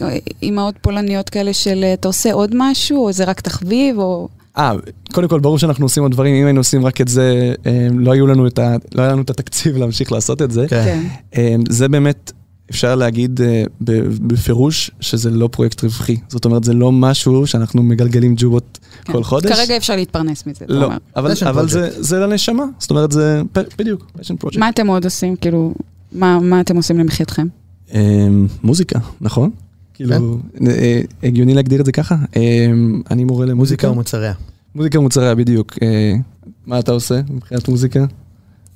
אימהות 0.42 0.74
פולניות 0.80 1.28
כאלה 1.28 1.52
של 1.52 1.84
אה, 1.84 1.92
אתה 1.92 2.08
עושה 2.08 2.32
עוד 2.32 2.50
משהו, 2.54 3.06
או 3.06 3.12
זה 3.12 3.24
רק 3.24 3.40
תחביב, 3.40 3.98
או... 3.98 4.28
אה, 4.58 4.72
קודם 5.12 5.28
כל, 5.28 5.40
ברור 5.40 5.58
שאנחנו 5.58 5.84
עושים 5.84 6.02
עוד 6.02 6.12
דברים, 6.12 6.34
אם 6.34 6.44
היינו 6.44 6.60
עושים 6.60 6.86
רק 6.86 7.00
את 7.00 7.08
זה, 7.08 7.54
אה, 7.66 7.88
לא 7.92 8.12
היו 8.12 8.26
לנו 8.26 8.46
את, 8.46 8.58
ה, 8.58 8.76
לא 8.94 9.02
היה 9.02 9.12
לנו 9.12 9.22
את 9.22 9.30
התקציב 9.30 9.76
להמשיך 9.76 10.12
לעשות 10.12 10.42
את 10.42 10.50
זה. 10.50 10.66
כן. 10.68 10.84
כן. 10.84 11.02
אה, 11.36 11.54
זה 11.68 11.88
באמת, 11.88 12.32
אפשר 12.70 12.94
להגיד 12.94 13.40
אה, 13.40 13.62
ב- 13.84 14.28
בפירוש 14.32 14.90
שזה 15.00 15.30
לא 15.30 15.48
פרויקט 15.52 15.84
רווחי. 15.84 16.16
זאת 16.28 16.44
אומרת, 16.44 16.64
זה 16.64 16.72
לא 16.72 16.92
משהו 16.92 17.46
שאנחנו 17.46 17.82
מגלגלים 17.82 18.34
ג'ובות 18.38 18.78
כן. 19.04 19.12
כל 19.12 19.24
חודש. 19.24 19.52
כרגע 19.52 19.76
אפשר 19.76 19.96
להתפרנס 19.96 20.46
מזה, 20.46 20.64
לא, 20.68 20.84
אומר. 20.84 20.96
אבל, 21.16 21.32
אבל 21.46 21.68
זה. 21.68 21.90
זה 22.02 22.18
לנשמה, 22.18 22.64
זאת 22.78 22.90
אומרת, 22.90 23.12
זה 23.12 23.42
בדיוק, 23.78 24.10
passion 24.18 24.44
project. 24.44 24.58
מה 24.58 24.68
אתם 24.68 24.86
עוד 24.86 25.04
עושים? 25.04 25.36
כאילו, 25.36 25.74
מה 26.12 26.38
מה 26.40 26.60
אתם 26.60 26.76
עושים 26.76 26.98
למחייתכם? 26.98 27.46
אה, 27.94 28.26
מוזיקה, 28.62 28.98
נכון? 29.20 29.50
כאילו, 29.94 30.38
אה, 30.66 31.00
הגיוני 31.22 31.54
להגדיר 31.54 31.80
את 31.80 31.86
זה 31.86 31.92
ככה. 31.92 32.16
אה, 32.36 32.66
אני 33.10 33.24
מורה 33.24 33.46
למוזיקה. 33.46 33.88
מוזיקה 33.88 33.90
ומוצריה. 33.90 34.32
מוזיקה 34.74 35.00
מוצריה, 35.00 35.34
בדיוק. 35.34 35.74
אה, 35.82 36.14
מה 36.66 36.78
אתה 36.78 36.92
עושה 36.92 37.20
מבחינת 37.30 37.68
מוזיקה? 37.68 38.04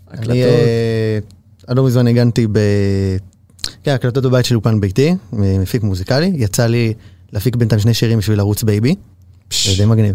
הקלטות? 0.08 0.30
אני 0.30 0.44
אה, 0.44 1.18
עד 1.66 1.76
לא 1.76 1.86
מזמן 1.86 2.06
ניגנתי 2.06 2.46
ב... 2.52 2.58
כן, 3.84 3.90
הקלטות 3.94 4.24
בבית 4.24 4.44
של 4.44 4.54
אולפן 4.54 4.80
ביתי, 4.80 5.14
מפיק 5.32 5.82
מוזיקלי. 5.82 6.32
יצא 6.34 6.66
לי 6.66 6.92
להפיק 7.32 7.56
בינתיים 7.56 7.80
שני 7.80 7.94
שירים 7.94 8.18
בשביל 8.18 8.40
ערוץ 8.40 8.62
בייבי. 8.62 8.94
זה 9.64 9.70
די 9.76 9.84
מגניב. 9.86 10.14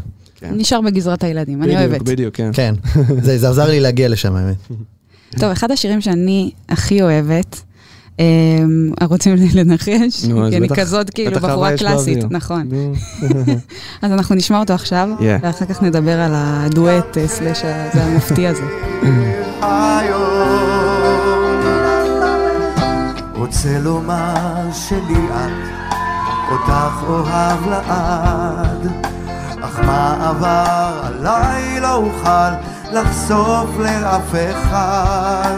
נשאר 0.51 0.81
בגזרת 0.81 1.23
הילדים, 1.23 1.63
אני 1.63 1.77
אוהבת. 1.77 2.01
בדיוק, 2.01 2.35
כן. 2.35 2.49
כן, 2.53 2.75
זה 3.21 3.49
עזר 3.49 3.69
לי 3.69 3.79
להגיע 3.79 4.07
לשם 4.09 4.35
האמת. 4.35 4.55
טוב, 5.39 5.51
אחד 5.51 5.71
השירים 5.71 6.01
שאני 6.01 6.51
הכי 6.69 7.01
אוהבת, 7.01 7.61
אמ, 8.19 8.23
רוצים 9.03 9.35
לנחש, 9.55 10.25
כי 10.49 10.57
אני 10.57 10.69
כזאת 10.75 11.09
כאילו 11.09 11.31
בחורה 11.39 11.73
יש 11.73 11.79
קלאסית. 11.79 12.17
נכון. 12.29 12.69
אז 14.01 14.11
אנחנו 14.11 14.35
נשמע 14.35 14.59
אותו 14.59 14.73
עכשיו. 14.73 15.09
ואחר 15.41 15.65
כך 15.65 15.83
נדבר 15.83 16.19
על 16.19 16.31
הדואט 16.35 17.17
אה, 17.17 17.27
סלאש 17.27 17.61
ה- 17.65 17.89
זה 17.93 18.03
המופתי 18.03 18.47
הזה. 18.47 18.63
רוצה 23.45 23.79
לומר 23.79 24.71
שלי 24.73 25.27
את, 25.29 25.67
אותך 26.51 27.03
אוהב 27.07 27.67
לעד, 27.69 28.87
אך 29.61 29.79
מה 29.79 30.29
עבר 30.29 31.01
עליי 31.03 31.79
לא 31.79 31.95
אוכל 31.95 32.51
לחשוף 32.91 33.69
לאף 33.79 34.35
אחד. 34.51 35.57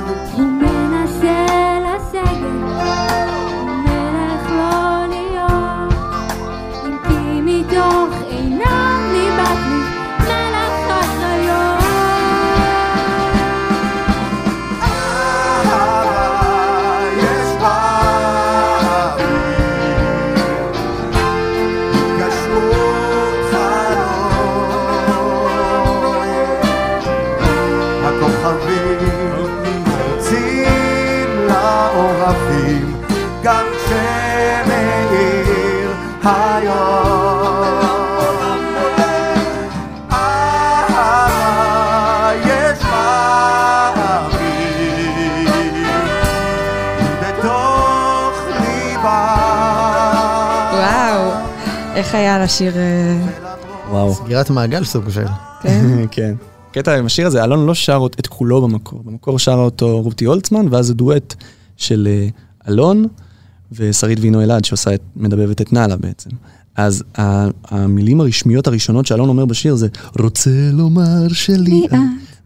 היה 52.38 52.46
לשיר, 52.46 52.78
אה, 52.78 53.28
וואו. 53.90 54.14
סגירת 54.14 54.50
מעגל 54.50 54.84
סוג 54.84 55.10
של. 55.10 55.26
כן? 55.62 55.86
כן. 56.12 56.36
קטע 56.72 56.98
עם 56.98 57.06
השיר 57.06 57.28
הזה, 57.28 57.44
אלון 57.44 57.66
לא 57.66 57.74
שר 57.74 58.06
את 58.20 58.28
כולו 58.28 58.62
במקור. 58.62 59.02
במקור 59.06 59.40
שרה 59.40 59.64
אותו 59.64 60.02
רותי 60.02 60.26
הולצמן, 60.26 60.66
ואז 60.72 60.88
זה 60.88 60.94
דואט 60.94 61.36
של 61.78 62.08
אה, 62.12 62.28
אלון 62.68 63.06
ושרית 63.72 64.20
וינו 64.20 64.42
אלעד, 64.42 64.66
שעושה 64.66 64.94
את, 64.94 65.02
מדבבת 65.16 65.62
את 65.62 65.74
נאלה 65.74 65.96
בעצם. 65.96 66.30
אז 66.76 67.04
המילים 67.66 68.22
הרשמיות 68.22 68.68
הראשונות 68.68 69.06
שאלון 69.06 69.30
אומר 69.30 69.46
בשיר 69.46 69.76
זה 69.76 69.88
רוצה 70.20 70.70
לומר 70.74 71.28
שלי 71.28 71.86
את. 71.86 71.92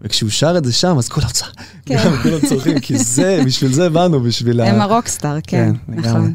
וכשהוא 0.02 0.30
שר 0.30 0.58
את 0.58 0.66
זה 0.66 0.74
שם, 0.74 0.98
אז 0.98 1.10
כולם 1.10 1.28
צוחקים, 1.28 1.64
כן. 1.86 2.12
כולם 2.24 2.40
צוחקים, 2.50 2.80
כי 2.80 2.98
זה, 2.98 3.40
בשביל 3.46 3.74
זה 3.74 3.90
באנו, 3.90 4.20
בשביל 4.20 4.62
ה... 4.62 4.68
הם 4.70 4.82
הרוקסטאר, 4.82 5.38
כן, 5.48 5.72
כן, 5.88 5.94
נכון. 6.00 6.34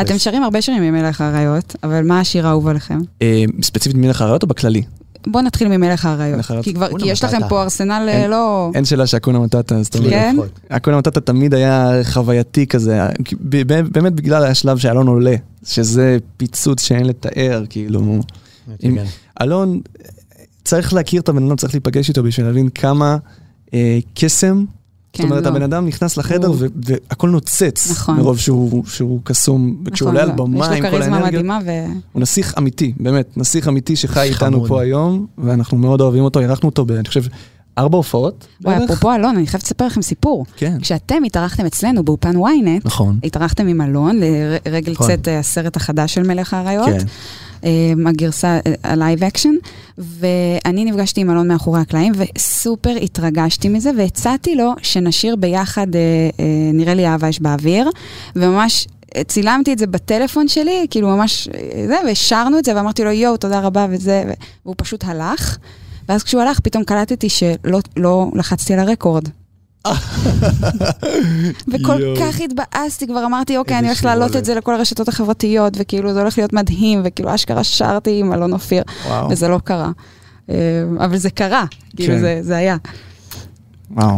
אתם 0.00 0.18
שרים 0.18 0.42
הרבה 0.42 0.62
שירים 0.62 0.82
ממלך 0.82 1.20
האריות, 1.20 1.76
אבל 1.82 2.04
מה 2.04 2.20
השיר 2.20 2.46
האהוב 2.46 2.68
עליכם? 2.68 2.98
אה, 3.22 3.44
ספציפית 3.62 3.96
מלך 3.96 4.20
האריות 4.22 4.42
או 4.42 4.48
בכללי? 4.48 4.82
בואו 5.26 5.44
נתחיל 5.44 5.68
ממלך 5.68 6.04
האריות. 6.04 6.40
כי 6.62 6.74
כבר- 6.74 6.88
אונה 6.90 7.04
כי 7.04 7.10
יש 7.10 7.24
לכם. 7.24 7.48
פה 7.48 7.62
ארסנל 7.62 8.08
אה, 8.08 8.28
לא... 8.28 8.70
אין 8.74 8.84
שאלה 8.84 9.06
שאקונה 9.06 9.38
מטאטה, 9.38 9.82
זאת 9.82 9.96
אומרת, 9.96 10.10
כן? 10.10 10.36
אקונה 10.68 10.98
מטאטה 10.98 11.20
תמיד 11.20 11.54
היה 11.54 11.90
חווייתי 12.04 12.66
כזה, 12.66 13.00
באמת 13.92 14.12
בגלל 14.12 14.44
השלב 14.44 14.78
שאלון 14.78 15.06
עולה, 15.06 15.34
שזה 15.64 16.16
פיצוץ 16.36 16.82
שאין 16.82 17.06
לתאר, 17.06 17.64
כאילו. 17.70 18.20
אלון, 19.42 19.80
צריך 20.64 20.94
להכיר 20.94 21.20
את 21.20 21.28
הבן 21.28 21.46
אדם, 21.46 21.56
צריך 21.56 21.74
להיפגש 21.74 22.08
איתו 22.08 22.22
בשביל 22.22 22.46
להבין 22.46 22.68
כמה 22.68 23.16
אה, 23.74 23.98
קסם. 24.14 24.64
כן, 25.12 25.22
זאת 25.22 25.30
אומרת, 25.30 25.44
לא. 25.44 25.48
הבן 25.50 25.62
אדם 25.62 25.86
נכנס 25.86 26.16
לחדר 26.16 26.46
הוא- 26.48 26.56
ו- 26.58 26.66
והכל 26.86 27.30
נוצץ, 27.30 27.90
נכון. 27.90 28.16
מרוב 28.16 28.38
שהוא 28.38 28.84
שהוא 28.86 29.20
קסום, 29.24 29.76
וכשהוא 29.86 30.06
נכון, 30.10 30.16
עולה 30.20 30.32
על 30.32 30.38
לא. 30.38 30.44
במה 30.44 30.66
עם 30.66 30.72
יש 30.72 30.80
לו 30.80 30.90
כל 30.90 30.96
כריזמה 30.96 31.26
מדהימה 31.26 31.58
ו... 31.66 31.70
הוא 32.12 32.22
נסיך 32.22 32.54
אמיתי, 32.58 32.92
באמת, 33.00 33.36
נסיך 33.36 33.68
אמיתי 33.68 33.96
שחי 33.96 34.22
איתנו 34.22 34.56
חמוד. 34.56 34.68
פה 34.68 34.82
היום, 34.82 35.26
ואנחנו 35.38 35.78
מאוד 35.78 36.00
אוהבים 36.00 36.24
אותו, 36.24 36.40
אירחנו 36.40 36.68
אותו, 36.68 36.84
ב- 36.84 36.92
אני 36.92 37.08
חושב, 37.08 37.22
ארבע 37.78 37.96
הופעות. 37.96 38.46
וואי. 38.64 38.84
אפרופו 38.84 39.12
אלון, 39.14 39.36
אני 39.36 39.46
חייבת 39.46 39.64
לספר 39.64 39.86
לכם 39.86 40.02
סיפור. 40.02 40.44
כן. 40.56 40.78
כשאתם 40.80 41.24
התארחתם 41.26 41.66
אצלנו 41.66 42.04
באולפן 42.04 42.36
ynet, 42.36 42.84
נכון. 42.84 43.18
התארחתם 43.24 43.66
עם 43.66 43.80
אלון 43.80 44.20
לרגל 44.66 44.92
נכון. 44.92 45.06
צאת 45.06 45.28
אה, 45.28 45.38
הסרט 45.38 45.76
החדש 45.76 46.14
של 46.14 46.22
מלך 46.22 46.54
האריות, 46.54 46.86
כן. 46.88 47.04
אה, 47.64 47.70
הגרסה, 48.06 48.58
אה, 48.66 48.74
ה 48.84 48.92
live 48.92 49.24
action, 49.24 49.54
ואני 49.98 50.84
נפגשתי 50.84 51.20
עם 51.20 51.30
אלון 51.30 51.48
מאחורי 51.48 51.80
הקלעים, 51.80 52.12
וסופר 52.16 52.96
התרגשתי 53.02 53.68
מזה, 53.68 53.90
והצעתי 53.96 54.54
לו 54.54 54.72
שנשיר 54.82 55.36
ביחד, 55.36 55.94
אה, 55.94 56.00
אה, 56.40 56.70
נראה 56.72 56.94
לי 56.94 57.06
אהבה 57.06 57.28
יש 57.28 57.40
באוויר, 57.40 57.90
וממש... 58.36 58.86
אה, 59.16 59.24
צילמתי 59.24 59.72
את 59.72 59.78
זה 59.78 59.86
בטלפון 59.86 60.48
שלי, 60.48 60.86
כאילו 60.90 61.08
ממש 61.08 61.48
אה, 61.48 61.86
זה, 61.86 61.96
והשרנו 62.06 62.58
את 62.58 62.64
זה, 62.64 62.76
ואמרתי 62.76 63.04
לו 63.04 63.10
יואו, 63.10 63.36
תודה 63.36 63.60
רבה 63.60 63.86
וזה, 63.90 64.24
והוא 64.64 64.74
פשוט 64.78 65.04
הלך. 65.04 65.58
ואז 66.08 66.22
כשהוא 66.22 66.42
הלך, 66.42 66.60
פתאום 66.60 66.84
קלטתי 66.84 67.28
שלא 67.28 67.78
לא 67.96 68.30
לחצתי 68.34 68.74
על 68.74 68.78
הרקורד. 68.78 69.28
וכל 71.68 72.00
יואו. 72.00 72.16
כך 72.16 72.40
התבאסתי, 72.40 73.06
כבר 73.06 73.24
אמרתי, 73.26 73.56
אוקיי, 73.56 73.78
אני 73.78 73.86
הולכת 73.86 74.04
להעלות. 74.04 74.36
את 74.36 74.44
זה 74.44 74.54
לכל 74.54 74.74
הרשתות 74.74 75.08
החברתיות, 75.08 75.72
וכאילו 75.78 76.12
זה 76.12 76.20
הולך 76.20 76.38
להיות 76.38 76.52
מדהים, 76.52 77.00
וכאילו 77.04 77.34
אשכרה 77.34 77.64
שרתי 77.64 78.20
עם 78.20 78.32
אלון 78.32 78.52
אופיר, 78.52 78.82
וואו. 79.06 79.30
וזה 79.30 79.48
לא 79.48 79.58
קרה. 79.64 79.90
אה, 80.50 80.54
אבל 81.04 81.16
זה 81.16 81.30
קרה, 81.30 81.64
כאילו 81.96 82.14
כן. 82.14 82.20
זה- 82.20 82.38
זה 82.42 82.56
היה. 82.56 82.76
וואו. 83.90 84.16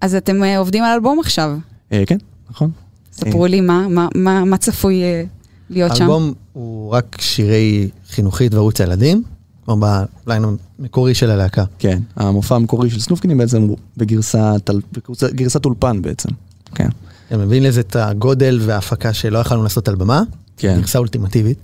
אז 0.00 0.14
אתם 0.14 0.44
אה, 0.44 0.58
עובדים 0.58 0.84
על 0.84 0.92
אלבום 0.92 1.20
עכשיו. 1.20 1.56
אה, 1.92 2.02
כן, 2.06 2.16
נכון. 2.50 2.70
ספרו 3.12 3.46
לי 3.46 3.60
מה- 3.60 3.88
מה- 3.88 4.08
מה 4.14 4.44
מה 4.44 4.56
צפוי 4.56 5.02
אה, 5.02 5.22
להיות 5.70 5.96
שם. 5.96 6.02
האלבום 6.02 6.32
הוא 6.52 6.90
רק 6.90 7.16
שירי 7.20 7.88
חינוכית 8.10 8.54
וערוץ 8.54 8.80
הילדים, 8.80 9.22
כמו 9.64 9.76
בליין 10.26 10.44
המקורי 10.78 11.14
של 11.14 11.30
הלהקה. 11.30 11.64
כן, 11.78 11.98
המופע 12.16 12.56
המקורי 12.56 12.90
של 12.90 13.00
סנופקינים 13.00 13.38
בעצם 13.38 13.62
הוא 13.62 13.76
בגרסת, 13.96 14.70
בגרסת, 14.92 15.32
גרסת 15.32 15.64
אולפן 15.64 16.02
בעצם. 16.02 16.28
כן. 16.74 16.88
אתה 17.28 17.36
מבין 17.36 17.62
לזה 17.62 17.80
את 17.80 17.96
הגודל 17.96 18.60
וההפקה 18.62 19.12
שלא 19.12 19.38
יכולנו 19.38 19.62
לעשות 19.62 19.88
על 19.88 19.94
במה, 19.94 20.22
כן, 20.56 20.76
גרסה 20.80 20.98
אולטימטיבית. 20.98 21.58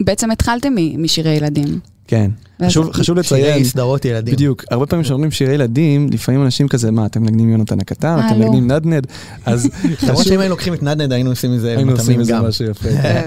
בעצם 0.00 0.30
התחלתם 0.30 0.74
משירי 0.98 1.30
ילדים. 1.30 1.80
כן. 2.12 2.30
חשוב, 2.66 2.92
חשוב 2.92 3.18
לציין, 3.18 3.44
שירי 3.44 3.64
סדרות 3.64 4.04
ילדים. 4.04 4.34
בדיוק, 4.34 4.64
הרבה 4.70 4.86
פעמים 4.86 5.04
כשאומרים 5.04 5.30
שירי 5.30 5.54
ילדים, 5.54 6.08
לפעמים 6.10 6.42
אנשים 6.42 6.68
כזה, 6.68 6.90
מה, 6.90 7.06
אתם 7.06 7.22
מנגנים 7.22 7.50
יונתן 7.50 7.80
הקטן, 7.80 8.08
אה, 8.18 8.26
אתם 8.26 8.40
לא. 8.40 8.46
מנגנים 8.46 8.70
נדנד, 8.70 9.06
אז 9.46 9.64
למרות 9.84 9.98
חשוב, 9.98 10.22
שאם 10.22 10.40
היינו 10.40 10.54
לוקחים 10.54 10.74
את 10.74 10.82
נדנד 10.82 11.12
היינו 11.12 11.30
עושים 11.30 11.52
מזה 11.52 11.76
היינו 11.76 11.92
עושים 11.92 12.22
גם. 12.28 12.44
משהו 12.44 12.64
יפה. 12.64 12.88
אה, 13.04 13.24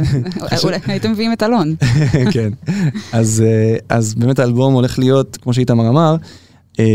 אולי 0.64 0.78
הייתם 0.88 1.12
מביאים 1.12 1.34
את 1.34 1.44
אלון. 1.44 1.76
כן. 2.34 2.50
אז, 3.12 3.44
אה, 3.46 3.78
אז 3.90 4.16
באמת 4.16 4.40
האלבום 4.40 4.74
הולך 4.74 5.00
להיות, 5.00 5.38
כמו 5.42 5.54
שאיתמר 5.54 5.90
אמר, 5.90 6.16
אה, 6.80 6.86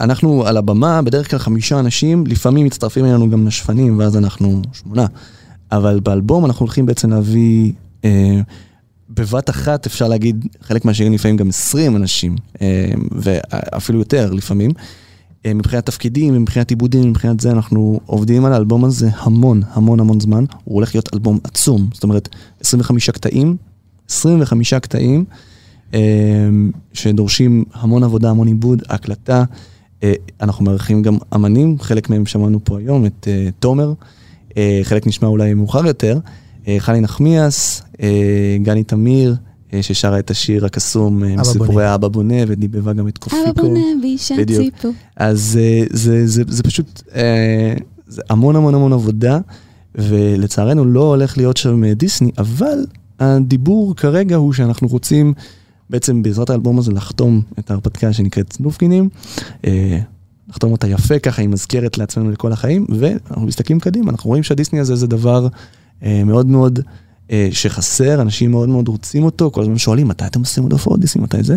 אנחנו 0.00 0.46
על 0.46 0.56
הבמה, 0.56 1.02
בדרך 1.02 1.30
כלל 1.30 1.38
חמישה 1.38 1.78
אנשים, 1.78 2.26
לפעמים 2.26 2.66
מצטרפים 2.66 3.04
אלינו 3.04 3.30
גם 3.30 3.44
נשפנים, 3.44 3.98
ואז 3.98 4.16
אנחנו 4.16 4.62
שמונה. 4.72 5.06
אבל 5.72 6.00
באלבום 6.00 6.44
אנחנו 6.46 6.66
הולכים 6.66 6.86
בעצם 6.86 7.10
להביא, 7.10 7.72
אה, 8.04 8.40
בבת 9.10 9.50
אחת 9.50 9.86
אפשר 9.86 10.08
להגיד, 10.08 10.46
חלק 10.62 10.84
מהשירים 10.84 11.12
לפעמים 11.12 11.36
גם 11.36 11.48
20 11.48 11.96
אנשים, 11.96 12.36
אה, 12.62 12.90
ואפילו 13.12 13.98
יותר 13.98 14.32
לפעמים. 14.32 14.70
אה, 15.46 15.54
מבחינת 15.54 15.86
תפקידים, 15.86 16.42
מבחינת 16.42 16.70
עיבודים, 16.70 17.10
מבחינת 17.10 17.40
זה, 17.40 17.50
אנחנו 17.50 18.00
עובדים 18.06 18.44
על 18.44 18.52
האלבום 18.52 18.84
הזה 18.84 19.08
המון, 19.14 19.62
המון 19.72 20.00
המון 20.00 20.20
זמן. 20.20 20.44
הוא 20.64 20.74
הולך 20.74 20.94
להיות 20.94 21.14
אלבום 21.14 21.38
עצום, 21.44 21.88
זאת 21.92 22.02
אומרת, 22.02 22.28
25 22.60 23.10
קטעים, 23.10 23.56
25 24.10 24.74
קטעים, 24.74 25.24
אה, 25.94 26.00
שדורשים 26.92 27.64
המון 27.74 28.04
עבודה, 28.04 28.30
המון 28.30 28.46
עיבוד, 28.46 28.82
הקלטה. 28.88 29.44
אנחנו 30.40 30.64
מארחים 30.64 31.02
גם 31.02 31.18
אמנים, 31.34 31.78
חלק 31.80 32.10
מהם 32.10 32.26
שמענו 32.26 32.64
פה 32.64 32.78
היום, 32.78 33.06
את 33.06 33.28
תומר, 33.58 33.92
חלק 34.82 35.06
נשמע 35.06 35.28
אולי 35.28 35.54
מאוחר 35.54 35.86
יותר, 35.86 36.18
חני 36.78 37.00
נחמיאס, 37.00 37.82
אה, 38.02 38.56
גני 38.62 38.84
תמיר, 38.84 39.36
אה, 39.72 39.82
ששרה 39.82 40.18
את 40.18 40.30
השיר 40.30 40.64
הקסום 40.66 41.24
אה, 41.24 41.28
עם 41.28 41.34
אבא 41.38 41.44
סיפורי 41.44 41.68
בונה. 41.74 41.90
האבא 41.90 42.08
בונה, 42.08 42.34
ודיבבה 42.46 42.92
גם 42.92 43.08
את 43.08 43.18
קופיקו. 43.18 43.42
אבא 43.50 43.62
בונה 43.62 43.80
ואישה 44.02 44.34
בדיוק. 44.38 44.74
ציפו. 44.74 44.88
אז 45.16 45.58
אה, 45.62 45.84
זה, 45.90 46.26
זה, 46.26 46.42
זה 46.48 46.62
פשוט, 46.62 47.02
אה, 47.14 47.74
זה 48.06 48.22
המון 48.30 48.56
המון 48.56 48.74
המון 48.74 48.92
עבודה, 48.92 49.38
ולצערנו 49.94 50.84
לא 50.84 51.00
הולך 51.00 51.38
להיות 51.38 51.56
שם 51.56 51.84
אה, 51.84 51.94
דיסני, 51.94 52.30
אבל 52.38 52.86
הדיבור 53.20 53.96
כרגע 53.96 54.36
הוא 54.36 54.52
שאנחנו 54.52 54.88
רוצים 54.88 55.34
בעצם 55.90 56.22
בעזרת 56.22 56.50
האלבום 56.50 56.78
הזה 56.78 56.92
לחתום 56.92 57.42
את 57.58 57.70
ההרפתקה 57.70 58.12
שנקראת 58.12 58.52
סנופקינים, 58.52 59.08
אה, 59.64 59.98
לחתום 60.48 60.72
אותה 60.72 60.88
יפה 60.88 61.18
ככה, 61.18 61.42
היא 61.42 61.48
מזכרת 61.48 61.98
לעצמנו 61.98 62.30
לכל 62.30 62.52
החיים, 62.52 62.86
ואנחנו 62.88 63.46
מסתכלים 63.46 63.80
קדימה, 63.80 64.10
אנחנו 64.10 64.28
רואים 64.28 64.42
שהדיסני 64.42 64.80
הזה 64.80 64.96
זה 64.96 65.06
דבר 65.06 65.44
אה, 65.44 65.48
מאוד 66.02 66.46
מאוד 66.46 66.80
אה, 67.30 67.48
שחסר, 67.52 68.22
אנשים 68.22 68.50
מאוד 68.50 68.68
מאוד 68.68 68.88
רוצים 68.88 69.24
אותו, 69.24 69.50
כל 69.50 69.62
הזמן 69.62 69.78
שואלים 69.78 70.08
מתי 70.08 70.26
אתם 70.26 70.40
עושים 70.40 70.62
עוד 70.62 70.72
הופעות 70.72 71.00
דיסני, 71.00 71.22
מתי 71.22 71.42
זה, 71.42 71.56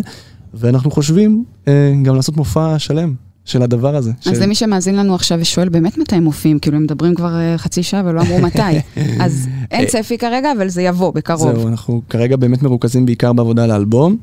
ואנחנו 0.54 0.92
חושבים 0.92 1.44
אה, 1.68 1.94
גם 2.04 2.16
לעשות 2.16 2.38
מופע 2.38 2.80
שלם 2.80 3.14
של 3.46 3.62
הדבר 3.62 3.96
הזה. 3.96 4.12
אז 4.26 4.38
של- 4.38 4.44
למי 4.44 4.56
שמאזין 4.56 4.96
לנו 4.96 5.16
עכשיו 5.16 5.38
ושואל 5.42 5.70
באמת 5.70 5.98
מתי 5.98 6.16
הם 6.16 6.24
מופיעים, 6.24 6.60
כאילו 6.60 6.78
הם 6.78 6.84
מדברים 6.84 7.16
כבר 7.16 7.36
אה, 7.40 7.58
חצי 7.58 7.84
שעה 7.84 8.02
ולא 8.06 8.22
אמרו 8.22 8.40
מתי. 8.42 8.60
אז 9.26 9.48
אין 9.72 9.86
צפי 9.88 10.18
כרגע, 10.18 10.52
אבל 10.58 10.68
זה 10.70 10.82
יבוא 10.82 11.12
בקרוב. 11.14 11.54
זהו, 11.56 11.68
אנחנו 11.68 12.02
כרגע 12.10 12.36
באמת 12.38 12.64
מרוכזים 12.64 13.06
בעיקר 13.06 13.34
בעבודה 13.34 13.64
על 13.64 13.72
האלבום. 13.72 14.18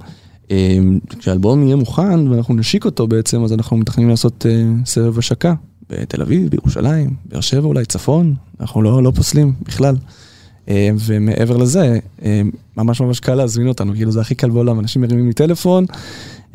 אה, 0.51 0.79
כשהאלבום 1.19 1.63
יהיה 1.63 1.77
מוכן 1.77 2.29
ואנחנו 2.29 2.55
נשיק 2.55 2.85
אותו 2.85 3.07
בעצם, 3.09 3.45
אז 3.45 3.53
אנחנו 3.53 3.77
מתכננים 3.77 4.09
לעשות 4.11 4.47
אה, 4.49 4.63
סבב 4.87 5.19
השקה 5.19 5.55
בתל 5.91 6.23
אביב, 6.23 6.51
בירושלים, 6.51 7.15
באר 7.25 7.41
שבע 7.41 7.67
אולי, 7.67 7.85
צפון, 7.85 8.35
אנחנו 8.61 8.83
לא, 8.83 9.03
לא 9.03 9.11
פוסלים 9.11 9.53
בכלל. 9.63 9.97
אה, 10.69 10.91
ומעבר 10.99 11.57
לזה, 11.57 11.99
אה, 12.25 12.43
ממש 12.77 13.01
ממש 13.01 13.21
קל 13.21 13.35
להזמין 13.35 13.69
אותנו, 13.69 13.95
כאילו 13.95 14.13
זה 14.13 14.21
הכי 14.21 14.35
קל 14.35 14.51
בעולם, 14.51 14.81
אנשים 14.81 15.03
מרימים 15.03 15.27
לי 15.27 15.33
טלפון, 15.33 15.85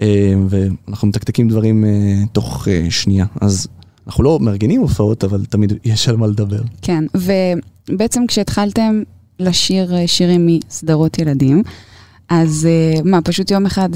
אה, 0.02 0.34
ואנחנו 0.50 1.08
מתקתקים 1.08 1.48
דברים 1.48 1.86
תוך 2.32 2.68
שנייה. 2.90 3.26
אז 3.42 3.68
אנחנו 4.08 4.24
לא 4.24 4.40
מארגנים 4.40 4.82
הופעות, 4.82 5.24
אבל 5.24 5.46
תמיד 5.46 5.74
יש 5.86 6.10
על 6.10 6.18
מה 6.18 6.28
לדבר. 6.28 6.62
כן, 6.82 7.04
ובעצם 7.16 8.28
כשהתחלתם 8.28 9.04
לשיר 9.40 9.94
שירים 10.06 10.48
מסדרות 10.48 11.20
ילדים, 11.20 11.64
אז 12.30 12.68
מה, 13.04 13.22
פשוט 13.22 13.52
יום 13.52 13.66
אחד 13.66 13.90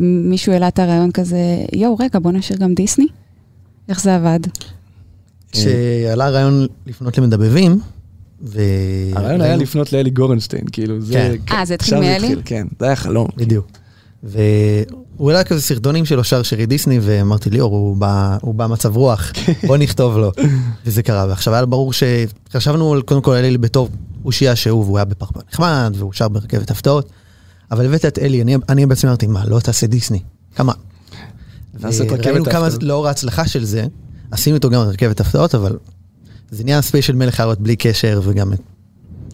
מישהו 0.00 0.52
העלה 0.52 0.68
את 0.68 0.78
הרעיון 0.78 1.10
כזה, 1.10 1.38
יואו, 1.72 1.96
רגע, 2.00 2.18
בוא 2.18 2.32
נשיר 2.32 2.56
גם 2.56 2.74
דיסני? 2.74 3.06
איך 3.88 4.00
זה 4.02 4.14
עבד? 4.16 4.40
כשעלה 5.52 6.26
הרעיון 6.26 6.66
לפנות 6.86 7.18
למדבבים, 7.18 7.80
ו... 8.42 8.60
הרעיון 9.12 9.40
היה 9.40 9.56
לפנות 9.56 9.92
לאלי 9.92 10.10
גורנשטיין, 10.10 10.64
כאילו, 10.72 11.00
זה... 11.00 11.12
כן. 11.46 11.54
אה, 11.56 11.64
זה 11.64 11.74
התחיל 11.74 12.00
מאלי? 12.00 12.34
כן, 12.44 12.66
זה 12.80 12.86
היה 12.86 12.96
חלום. 12.96 13.28
בדיוק. 13.36 13.66
והוא 14.22 15.30
העלה 15.30 15.44
כזה 15.44 15.62
סרטונים 15.62 16.04
שלו 16.04 16.24
שר 16.24 16.42
שירי 16.42 16.66
דיסני, 16.66 16.98
ואמרתי 17.02 17.50
ליאור, 17.50 17.72
הוא 17.76 17.96
בא- 17.96 18.36
הוא 18.40 18.54
במצב 18.54 18.96
רוח, 18.96 19.32
בוא 19.66 19.76
נכתוב 19.76 20.18
לו. 20.18 20.32
וזה 20.86 21.02
קרה, 21.02 21.26
ועכשיו 21.28 21.54
היה 21.54 21.66
ברור 21.66 21.92
שחשבנו 21.92 22.94
קודם 23.04 23.22
כל 23.22 23.32
על 23.32 23.44
אלי 23.44 23.58
בתור 23.58 23.88
אושיה 24.24 24.56
שהוא, 24.56 24.84
והוא 24.84 24.98
היה 24.98 25.04
בפרפר 25.04 25.40
נחמד, 25.52 25.94
והוא 25.98 26.12
שר 26.12 26.28
ברכבת 26.28 26.70
הפתעות, 26.70 27.10
אבל 27.70 27.86
הבאת 27.86 28.04
את 28.04 28.18
אלי, 28.18 28.42
אני, 28.42 28.56
אני 28.68 28.86
בעצם 28.86 29.08
אמרתי, 29.08 29.26
מה, 29.26 29.44
לא 29.46 29.60
תעשה 29.60 29.86
דיסני? 29.86 30.20
כמה? 30.56 30.72
נעשה 31.82 32.04
את 32.04 32.10
רכבת 32.10 32.26
וראינו 32.26 32.44
כמה, 32.44 32.58
ההפתעות. 32.64 32.82
לאור 32.82 33.06
ההצלחה 33.08 33.48
של 33.48 33.64
זה, 33.64 33.86
עשינו 34.30 34.54
איתו 34.56 34.70
גם 34.70 34.80
רכבת 34.80 35.20
הפתעות, 35.20 35.54
אבל 35.54 35.76
זה 36.50 36.64
נהיה 36.64 36.82
ספיישל 36.82 37.14
מלך 37.16 37.40
האריות 37.40 37.60
בלי 37.60 37.76
קשר, 37.76 38.20
וגם 38.24 38.52
את... 38.52 38.58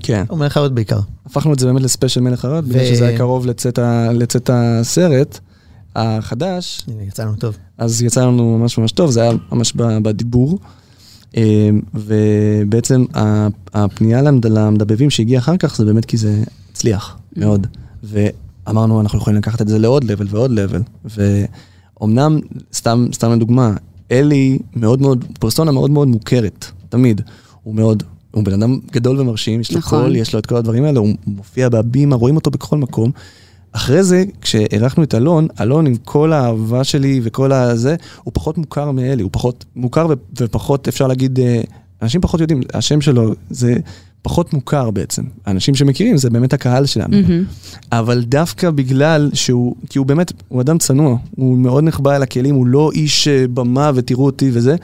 כן. 0.02 0.24
הוא 0.28 0.38
מלך 0.38 0.56
האריות 0.56 0.74
בעיקר. 0.74 1.00
הפכנו 1.26 1.52
את 1.54 1.58
זה 1.58 1.66
באמת 1.66 1.82
לספיישל 1.82 2.20
מלך 2.20 2.44
הרעות, 2.44 2.64
בגלל 2.64 2.84
שזה 2.94 3.06
היה 3.08 3.18
קרוב 3.18 3.46
לצאת 4.12 4.50
הסרט 4.52 5.38
החדש, 5.96 6.82
הנה, 6.88 7.02
יצא 7.02 7.22
לנו 7.24 7.36
טוב. 7.36 7.56
אז 7.78 8.02
יצא 8.02 8.20
לנו 8.26 8.58
ממש 8.58 8.78
ממש 8.78 8.92
טוב, 8.92 9.10
זה 9.10 9.22
היה 9.22 9.32
ממש 9.52 9.72
בדיבור. 9.76 10.58
אה, 11.36 11.70
ובעצם 11.94 13.04
הפנייה 13.74 14.22
למד- 14.22 14.46
למדבבים 14.46 15.10
שהגיעה 15.10 15.40
אחר 15.40 15.56
כך, 15.56 15.76
זה 15.76 15.84
באמת 15.84 16.04
כי 16.04 16.16
זה 16.16 16.42
הצליח 16.72 17.16
מאוד. 17.36 17.66
ואמרנו, 18.02 19.00
אנחנו 19.00 19.18
יכולים 19.18 19.38
לקחת 19.38 19.62
את 19.62 19.68
זה 19.68 19.78
לעוד 19.78 20.04
לבל 20.04 20.26
ועוד 20.30 20.50
לבל. 20.50 20.82
ואומנם, 22.00 22.40
סתם, 22.74 23.06
סתם 23.12 23.32
לדוגמה, 23.32 23.72
אלי 24.10 24.58
מאוד 24.76 25.00
מאוד, 25.00 25.24
פרסונה 25.40 25.72
מאוד 25.72 25.90
מאוד 25.90 26.08
מוכרת, 26.08 26.66
תמיד. 26.88 27.20
הוא 27.62 27.74
מאוד, 27.74 28.02
הוא 28.30 28.44
בן 28.44 28.52
אדם 28.52 28.78
גדול 28.92 29.20
ומרשים, 29.20 29.60
יש 29.60 29.72
לו 29.72 29.78
נכון. 29.78 30.02
קול, 30.02 30.16
יש 30.16 30.32
לו 30.32 30.38
את 30.38 30.46
כל 30.46 30.56
הדברים 30.56 30.84
האלה, 30.84 31.00
הוא 31.00 31.08
מופיע 31.26 31.68
בהבימה, 31.68 32.16
רואים 32.16 32.36
אותו 32.36 32.50
בכל 32.50 32.76
מקום. 32.76 33.10
אחרי 33.72 34.02
זה, 34.02 34.24
כשאירחנו 34.40 35.02
את 35.02 35.14
אלון, 35.14 35.48
אלון 35.60 35.86
עם 35.86 35.96
כל 35.96 36.32
האהבה 36.32 36.84
שלי 36.84 37.20
וכל 37.22 37.52
הזה, 37.52 37.96
הוא 38.22 38.32
פחות 38.34 38.58
מוכר 38.58 38.90
מאלי, 38.90 39.22
הוא 39.22 39.30
פחות 39.32 39.64
מוכר 39.76 40.06
ופחות, 40.38 40.88
אפשר 40.88 41.06
להגיד, 41.06 41.40
אה, 41.40 41.60
אנשים 42.02 42.20
פחות 42.20 42.40
יודעים, 42.40 42.60
השם 42.74 43.00
שלו 43.00 43.34
זה 43.50 43.76
פחות 44.22 44.52
מוכר 44.52 44.90
בעצם. 44.90 45.22
האנשים 45.46 45.74
שמכירים 45.74 46.16
זה 46.16 46.30
באמת 46.30 46.52
הקהל 46.52 46.86
שלנו. 46.86 47.16
מהמם. 47.22 47.44
אבל 47.92 48.22
דווקא 48.22 48.70
בגלל 48.70 49.30
שהוא, 49.34 49.74
כי 49.90 49.98
הוא 49.98 50.06
באמת, 50.06 50.32
הוא 50.48 50.60
אדם 50.60 50.78
צנוע, 50.78 51.16
הוא 51.36 51.58
מאוד 51.58 51.84
נחבא 51.84 52.16
אל 52.16 52.22
הכלים, 52.22 52.54
הוא 52.54 52.66
לא 52.66 52.90
איש 52.94 53.28
אה, 53.28 53.44
במה 53.54 53.90
ותראו 53.94 54.26
אותי 54.26 54.50
וזה. 54.52 54.76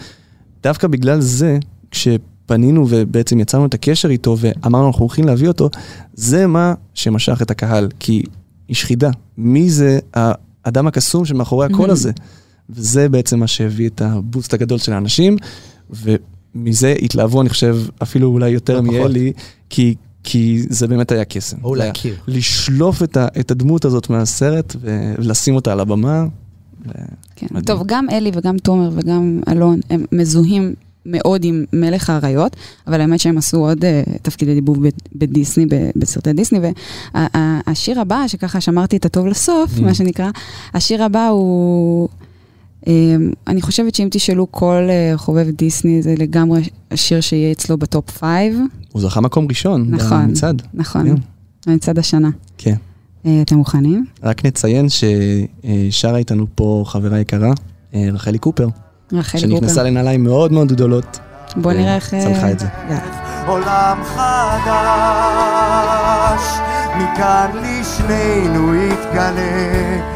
דווקא 0.62 0.88
בגלל 0.88 1.20
זה, 1.20 1.58
כשפנינו 1.90 2.86
ובעצם 2.88 3.40
יצרנו 3.40 3.66
את 3.66 3.74
הקשר 3.74 4.08
איתו 4.10 4.36
ואמרנו 4.40 4.86
אנחנו 4.86 5.00
הולכים 5.00 5.24
להביא 5.26 5.48
אותו, 5.48 5.70
זה 6.14 6.46
מה 6.46 6.74
שמשך 6.94 7.42
את 7.42 7.50
הקהל, 7.50 7.88
כי 8.00 8.22
איש 8.68 8.84
חידה. 8.84 9.10
מי 9.38 9.70
זה 9.70 9.98
האדם 10.14 10.86
הקסום 10.86 11.24
שמאחורי 11.24 11.66
הקול 11.66 11.88
Mhm. 11.88 11.92
הזה? 11.92 12.12
וזה 12.70 13.08
בעצם 13.08 13.38
מה 13.40 13.46
שהביא 13.46 13.88
את 13.88 14.02
הבוסט 14.02 14.54
הגדול 14.54 14.78
של 14.78 14.92
האנשים, 14.92 15.36
ומזה 16.56 16.94
התלהבו, 17.02 17.40
אני 17.40 17.48
חושב, 17.48 17.76
אפילו 18.02 18.28
אולי 18.28 18.50
יותר 18.50 18.80
לא. 18.80 18.82
מאלי, 18.82 19.32
כי, 19.70 19.94
כי 20.24 20.62
זה 20.68 20.86
באמת 20.86 21.12
היה 21.12 21.24
קסם. 21.24 21.56
היה 21.64 21.76
להכיר. 21.76 22.14
לשלוף 22.28 23.02
את, 23.02 23.16
ה, 23.16 23.26
את 23.40 23.50
הדמות 23.50 23.84
הזאת 23.84 24.10
מהסרט 24.10 24.76
ולשים 24.80 25.54
אותה 25.54 25.72
על 25.72 25.80
הבמה. 25.80 26.24
ו... 26.86 26.90
כן. 27.36 27.46
מדהים. 27.50 27.64
טוב, 27.64 27.82
גם 27.86 28.06
אלי 28.10 28.30
וגם 28.34 28.58
תומר 28.58 28.90
וגם 28.94 29.40
אלון, 29.48 29.80
הם 29.90 30.04
מזוהים 30.12 30.74
מאוד 31.06 31.44
עם 31.44 31.64
מלך 31.72 32.10
האריות, 32.10 32.56
אבל 32.86 33.00
האמת 33.00 33.20
שהם 33.20 33.38
עשו 33.38 33.56
עוד 33.56 33.84
uh, 33.84 34.18
תפקידי 34.22 34.54
דיבוב 34.54 34.78
בדיסני, 35.14 35.66
בסרטי 35.96 36.32
דיסני, 36.32 36.58
והשיר 37.14 38.00
הבא, 38.00 38.24
שככה 38.26 38.60
שמרתי 38.60 38.96
את 38.96 39.04
הטוב 39.04 39.26
לסוף, 39.26 39.70
Mm. 39.78 39.82
מה 39.82 39.94
שנקרא, 39.94 40.30
השיר 40.74 41.04
הבא 41.04 41.28
הוא... 41.28 42.08
um, 42.86 42.88
אני 43.46 43.62
חושבת 43.62 43.94
שאם 43.94 44.08
תשאלו 44.10 44.46
כל 44.50 44.88
uh, 45.14 45.18
חובב 45.18 45.50
דיסני, 45.50 46.02
זה 46.02 46.14
לגמרי 46.18 46.62
השיר 46.90 47.20
שיהיה 47.20 47.52
אצלו 47.52 47.76
ב 47.78 47.86
top 47.86 48.10
five. 48.10 48.56
הוא 48.92 49.02
זכה 49.02 49.20
מקום 49.20 49.46
ראשון 49.48 49.86
נכון. 49.90 50.26
במצעד. 50.26 50.62
נכון, 50.74 51.16
כן. 51.64 51.72
מצעד 51.72 51.98
השנה. 51.98 52.30
כן. 52.58 52.74
Uh, 53.24 53.28
אתם 53.42 53.56
מוכנים? 53.56 54.04
רק 54.22 54.46
נציין 54.46 54.86
ששרה 54.88 56.16
איתנו 56.16 56.46
פה 56.54 56.84
חברה 56.86 57.20
יקרה, 57.20 57.52
אה, 57.94 58.08
רחלי 58.12 58.38
קופר, 58.38 58.68
רחלי 59.12 59.40
שנכנסה 59.40 59.74
גופר. 59.74 59.82
לנעליים 59.82 60.24
מאוד 60.24 60.52
מאוד 60.52 60.68
גדולות. 60.68 61.18
בוא 61.56 61.72
נראה 61.72 61.94
איך... 61.94 62.14
אה, 62.14 62.20
צלחה 62.20 62.50
את 62.50 62.58
זה. 62.58 62.66
עולם 63.46 63.98
חדש, 64.04 64.66
מכאן 66.96 67.50
לשנינו 67.54 68.74
יתגלה, 68.74 70.15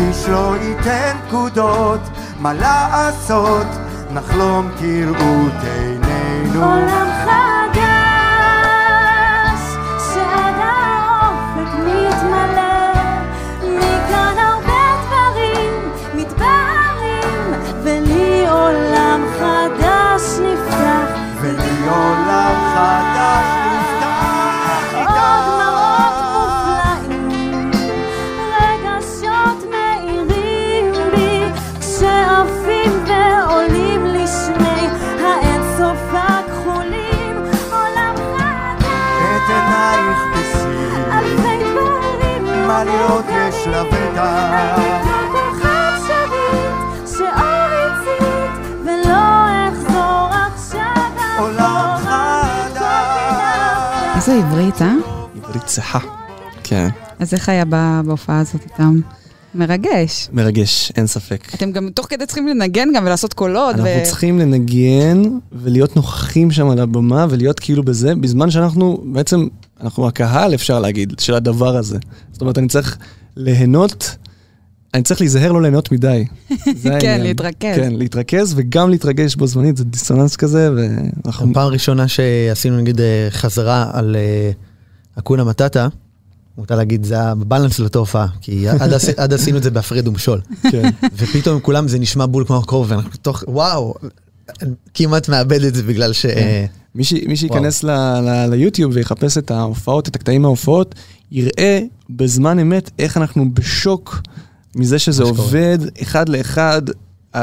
איש 0.00 0.28
לא 0.28 0.56
ייתן 0.60 1.16
פקודות, 1.28 2.00
מה 2.40 2.52
לעשות, 2.52 3.66
נחלום 4.12 4.70
כראות 4.78 5.52
עינינו. 5.62 6.64
עולם 6.64 7.09
איזה 54.30 54.46
עברית, 54.46 54.82
אה? 54.82 54.94
עברית 55.44 55.64
צחה. 55.64 55.98
כן, 56.64 56.88
אז 57.18 57.34
איך 57.34 57.48
היה 57.48 57.64
בהופעה 58.04 58.40
הזאת 58.40 58.60
איתם? 58.64 59.00
מרגש. 59.54 60.28
מרגש, 60.32 60.92
אין 60.96 61.06
ספק. 61.06 61.54
אתם 61.54 61.72
גם 61.72 61.88
תוך 61.94 62.06
כדי 62.08 62.26
צריכים 62.26 62.48
לנגן 62.48 62.88
גם 62.94 63.04
ולעשות 63.04 63.34
קולות. 63.34 63.74
אנחנו 63.74 63.90
ו- 64.00 64.04
צריכים 64.04 64.38
לנגן 64.38 65.22
ולהיות 65.52 65.96
נוכחים 65.96 66.50
שם 66.50 66.68
על 66.70 66.78
הבמה 66.78 67.26
ולהיות 67.30 67.60
כאילו 67.60 67.82
בזה, 67.82 68.14
בזמן 68.14 68.50
שאנחנו 68.50 69.02
בעצם, 69.04 69.46
אנחנו 69.80 70.08
הקהל 70.08 70.54
אפשר 70.54 70.78
להגיד, 70.78 71.12
של 71.18 71.34
הדבר 71.34 71.76
הזה. 71.76 71.98
זאת 72.32 72.40
אומרת, 72.40 72.58
אני 72.58 72.68
צריך 72.68 72.98
ליהנות, 73.36 74.16
אני 74.94 75.02
צריך 75.02 75.20
להיזהר 75.20 75.52
לא 75.52 75.62
ליהנות 75.62 75.92
מדי. 75.92 76.24
כן. 77.00 77.20
להתרכז. 77.22 77.76
כן, 77.76 77.92
להתרכז 77.92 78.52
וגם 78.56 78.90
להתרגש 78.90 79.34
בו 79.36 79.46
זמנית, 79.46 79.76
זה 79.76 79.84
דיסוננס 79.84 80.36
כזה, 80.36 80.70
ואנחנו... 80.76 81.54
פעם 81.54 81.68
ראשונה 81.72 82.08
שעשינו 82.08 82.76
נגיד 82.76 83.00
אה, 83.00 83.26
חזרה 83.30 83.90
על 83.92 84.16
אה, 84.16 84.50
אקונה 85.18 85.44
מטאטה, 85.44 85.88
מותר 86.58 86.76
להגיד, 86.76 87.04
זה 87.04 87.14
היה 87.14 87.34
בבלנס 87.34 87.78
לאותה 87.78 87.98
הופעה, 87.98 88.26
כי 88.40 88.68
עד 88.68 88.92
עשי- 88.92 89.12
עד 89.16 89.32
עשינו 89.32 89.58
את 89.58 89.62
זה 89.62 89.70
בהפרד 89.70 90.08
ומשול. 90.08 90.40
כן. 90.70 90.90
ופתאום 91.16 91.60
כולם 91.60 91.88
זה 91.88 91.98
נשמע 91.98 92.26
בול 92.26 92.44
כמו 92.46 92.56
הקרוב, 92.58 92.86
ואנחנו 92.90 93.10
תוך, 93.22 93.44
וואו, 93.48 93.94
כמעט 94.94 95.28
מאבד 95.28 95.64
את 95.64 95.74
זה 95.74 95.82
בגלל 95.82 96.12
ש... 96.12 96.26
כן. 96.26 96.64
מי 96.94 97.04
ש- 97.04 97.12
מי 97.28 97.36
שייכנס 97.36 97.82
ל- 97.82 97.90
ל- 98.20 98.46
ליוטיוב 98.50 98.92
ויחפש 98.94 99.38
את 99.38 99.50
ההופעות, 99.50 100.08
את 100.08 100.16
הקטעים 100.16 100.42
מההופעות, 100.42 100.94
יראה 101.32 101.80
בזמן 102.10 102.58
אמת 102.58 102.90
איך 102.98 103.16
אנחנו 103.16 103.54
בשוק 103.54 104.22
מזה 104.76 104.98
שזה. 104.98 105.22
עובד 105.22 105.78
אחד 106.02 106.28
לאחד. 106.28 106.82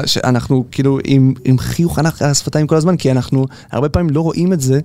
שאנחנו 0.06 0.64
כאילו 0.72 1.00
עם, 1.04 1.34
עם 1.46 1.58
חיוך 1.58 2.00
ענק 2.00 2.22
על 2.22 2.30
השפתיים 2.30 2.68
כל 2.68 2.76
הזמן, 2.76 2.98
כי 2.98 3.12
אנחנו 3.12 3.46
הרבה 3.72 3.90
פעמים 3.90 4.10
לא 4.10 4.22
רואים 4.22 4.54
את 4.54 4.62
זה 4.62 4.80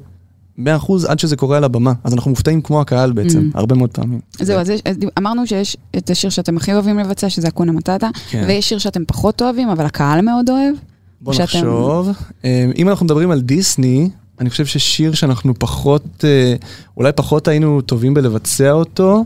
100% 0.58 0.62
עד 1.08 1.18
שזה 1.18 1.36
קורה 1.36 1.56
על 1.56 1.64
הבמה. 1.64 1.92
אז 2.04 2.14
אנחנו 2.14 2.30
מופתעים 2.30 2.60
כמו 2.62 2.80
הקהל 2.80 3.12
בעצם, 3.12 3.50
Mm. 3.54 3.58
הרבה 3.58 3.74
מאוד 3.74 3.90
פעמים. 3.90 4.20
זהו, 4.40 4.58
אז 4.60 4.70
יש- 4.70 4.80
אז 4.84 4.96
אמרנו 5.18 5.46
שיש 5.46 5.76
את 5.96 6.10
השיר 6.10 6.30
שאתם 6.30 6.56
הכי 6.56 6.72
אוהבים 6.74 6.98
לבצע, 6.98 7.30
שזה 7.30 7.48
אקונה 7.48 7.72
מטאטה, 7.72 8.08
כן. 8.30 8.44
ויש 8.48 8.68
שיר 8.68 8.78
שאתם 8.78 9.02
פחות 9.06 9.42
אוהבים, 9.42 9.68
אבל 9.68 9.84
הקהל 9.86 10.20
מאוד 10.20 10.50
אוהב. 10.50 10.74
בוא 11.20 11.32
שאתם- 11.32 11.42
נחשוב. 11.44 12.08
אה, 12.44 12.70
אם 12.76 12.88
אנחנו 12.88 13.06
מדברים 13.06 13.30
על 13.30 13.40
דיסני, 13.40 14.10
אני 14.40 14.50
חושב 14.50 14.66
ששיר 14.66 15.14
שאנחנו 15.14 15.54
פחות, 15.58 16.24
אה, 16.24 16.54
אולי 16.96 17.12
פחות 17.12 17.48
היינו 17.48 17.80
טובים 17.80 18.14
בלבצע 18.14 18.70
אותו, 18.72 19.24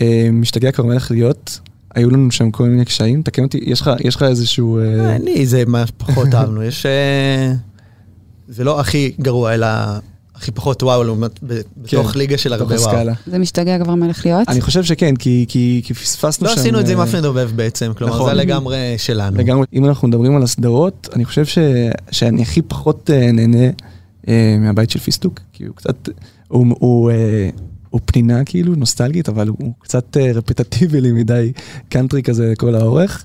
אה, 0.00 0.28
משתגע 0.32 0.72
כבר 0.72 0.84
מלך 0.84 1.10
להיות. 1.10 1.60
היו 1.94 2.10
לנו 2.10 2.30
שם 2.30 2.50
כל 2.50 2.64
מיני 2.64 2.84
קשיים, 2.84 3.22
תקן 3.22 3.42
אותי, 3.42 3.58
יש 3.62 3.80
לך, 3.80 3.90
יש 4.04 4.16
לך 4.16 4.22
איזשהו... 4.22 4.78
אה, 4.78 5.16
אני, 5.16 5.46
זה 5.46 5.62
מה 5.66 5.86
שפחות 5.86 6.28
אהבנו, 6.34 6.62
יש... 6.62 6.86
אה, 6.86 7.52
זה 8.48 8.64
לא 8.64 8.80
הכי 8.80 9.12
גרוע, 9.20 9.54
אלא 9.54 9.66
הכי 10.40 10.50
פחות 10.50 10.82
וואו, 10.82 11.04
לעומת 11.04 11.42
ב- 11.42 11.60
בתוך 11.76 12.12
כן, 12.12 12.18
ליגה 12.18 12.38
של 12.38 12.52
הרבה 12.52 12.76
וואו. 12.76 13.06
זה 13.26 13.38
משתגע 13.38 13.78
כבר 13.84 13.94
מלך 13.94 14.26
להיות. 14.26 14.48
אני 14.48 14.60
חושב 14.60 14.84
שכן, 14.84 15.16
כי, 15.16 15.44
כי, 15.48 15.80
כי 15.84 15.94
פספסנו 15.94 16.46
לא 16.46 16.54
שם... 16.54 16.60
עשינו 16.60 16.80
את 16.80 16.86
זה 16.86 16.92
עם 16.92 16.98
אה, 16.98 17.04
אף 17.04 17.14
מדובב 17.14 17.50
בעצם, 17.54 17.92
כלומר 17.96 18.14
נכון. 18.14 18.28
זה 18.28 18.34
לגמרי 18.34 18.94
שלנו. 18.98 19.38
לגמרי, 19.38 19.66
אם 19.72 19.84
אנחנו 19.84 20.08
מדברים 20.08 20.36
על 20.36 20.42
הסדרות, 20.42 21.08
אני 21.12 21.24
חושב 21.24 21.44
ש, 21.44 21.58
שאני 22.10 22.42
הכי 22.42 22.62
פחות 22.62 23.10
אה, 23.10 23.32
נהנה 23.32 23.66
אה, 24.28 24.56
מהבית 24.60 24.90
של 24.90 24.98
פיסטוק, 24.98 25.40
כי 25.52 25.64
הוא 25.64 25.76
קצת, 25.76 26.08
הוא, 26.48 27.10
הוא, 27.90 28.00
אה, 28.00 28.06
פנינה 28.06 28.44
כאילו, 28.44 28.74
נוסטלגית, 28.74 29.28
אבל 29.28 29.48
הוא, 29.48 29.56
הוא 29.60 29.72
קצת 29.78 30.16
אה, 30.16 30.32
רפטטיבי 30.32 31.00
לי 31.00 31.12
מדי 31.12 31.52
קאנטרי 31.88 32.22
כזה 32.22 32.52
כל 32.58 32.74
האורך. 32.74 33.24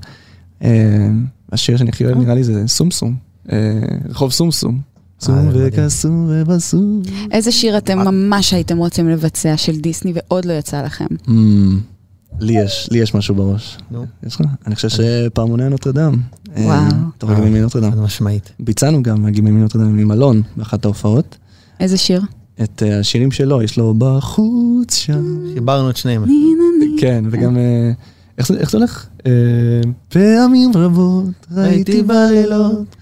אה, 0.64 1.08
השיר 1.52 1.78
שאני 1.78 1.90
הכי 1.90 2.06
אוהב 2.06 2.18
נראה 2.18 2.36
לי 2.36 2.44
זה 2.44 2.64
סומסום, 2.68 3.16
אה, 3.52 3.82
רחוב 4.10 4.32
סומסום. 4.32 4.80
סום. 5.20 5.50
וקסום 5.54 6.28
ובסום. 6.30 7.02
איזה 7.32 7.52
שיר 7.52 7.78
אתם 7.78 8.00
ממש 8.00 8.54
הייתם 8.54 8.78
רוצים 8.78 9.10
לבצע 9.10 9.58
של 9.58 9.80
דיסני 9.80 10.14
ועוד 10.16 10.46
לא 10.46 10.54
יצא 10.54 10.82
לכם? 10.82 11.06
Mm, 11.26 11.32
לי 12.40 12.54
יש, 12.54 12.90
לי 12.92 13.00
יש 13.00 13.16
משהו 13.16 13.36
בראש. 13.36 13.78
נו. 13.92 14.06
יש 14.24 14.36
לך? 14.36 14.48
אני 14.68 14.76
חושב 14.76 14.90
שפעמוני 14.90 15.64
הנוטרדם. 15.64 16.16
אה, 16.58 16.64
וואו. 16.64 16.82
אתה 17.18 17.26
רואה 17.26 17.40
גיבן 17.40 17.60
נוטרדם. 17.60 17.92
חד 17.92 18.00
משמעית. 18.00 18.52
ביצענו 18.60 19.04
גם 19.04 19.30
גיבן 19.30 19.52
נוטרדם 19.52 20.00
עם 20.00 20.12
אלון 20.12 20.42
באחת 20.58 20.86
ההופעות. 20.86 21.38
איזה 21.80 21.98
שיר? 21.98 22.22
את 22.64 22.84
אה, 22.86 23.00
השירים 23.00 23.32
שלו, 23.32 23.62
יש 23.62 23.78
לו 23.78 23.94
בחוץ 23.98 24.96
שם. 24.96 25.40
חיברנו 25.54 25.90
את 25.90 25.98
שניהם. 25.98 26.26
כן, 27.00 27.24
וגם, 27.32 27.58
אה, 27.58 27.92
איך 28.38 28.72
זה 28.72 28.78
הולך? 28.78 29.08
אה, 29.26 29.32
פעמים 30.10 30.72
רבות 30.76 31.48
ראיתי 31.52 32.04
בלילות. 32.04 32.96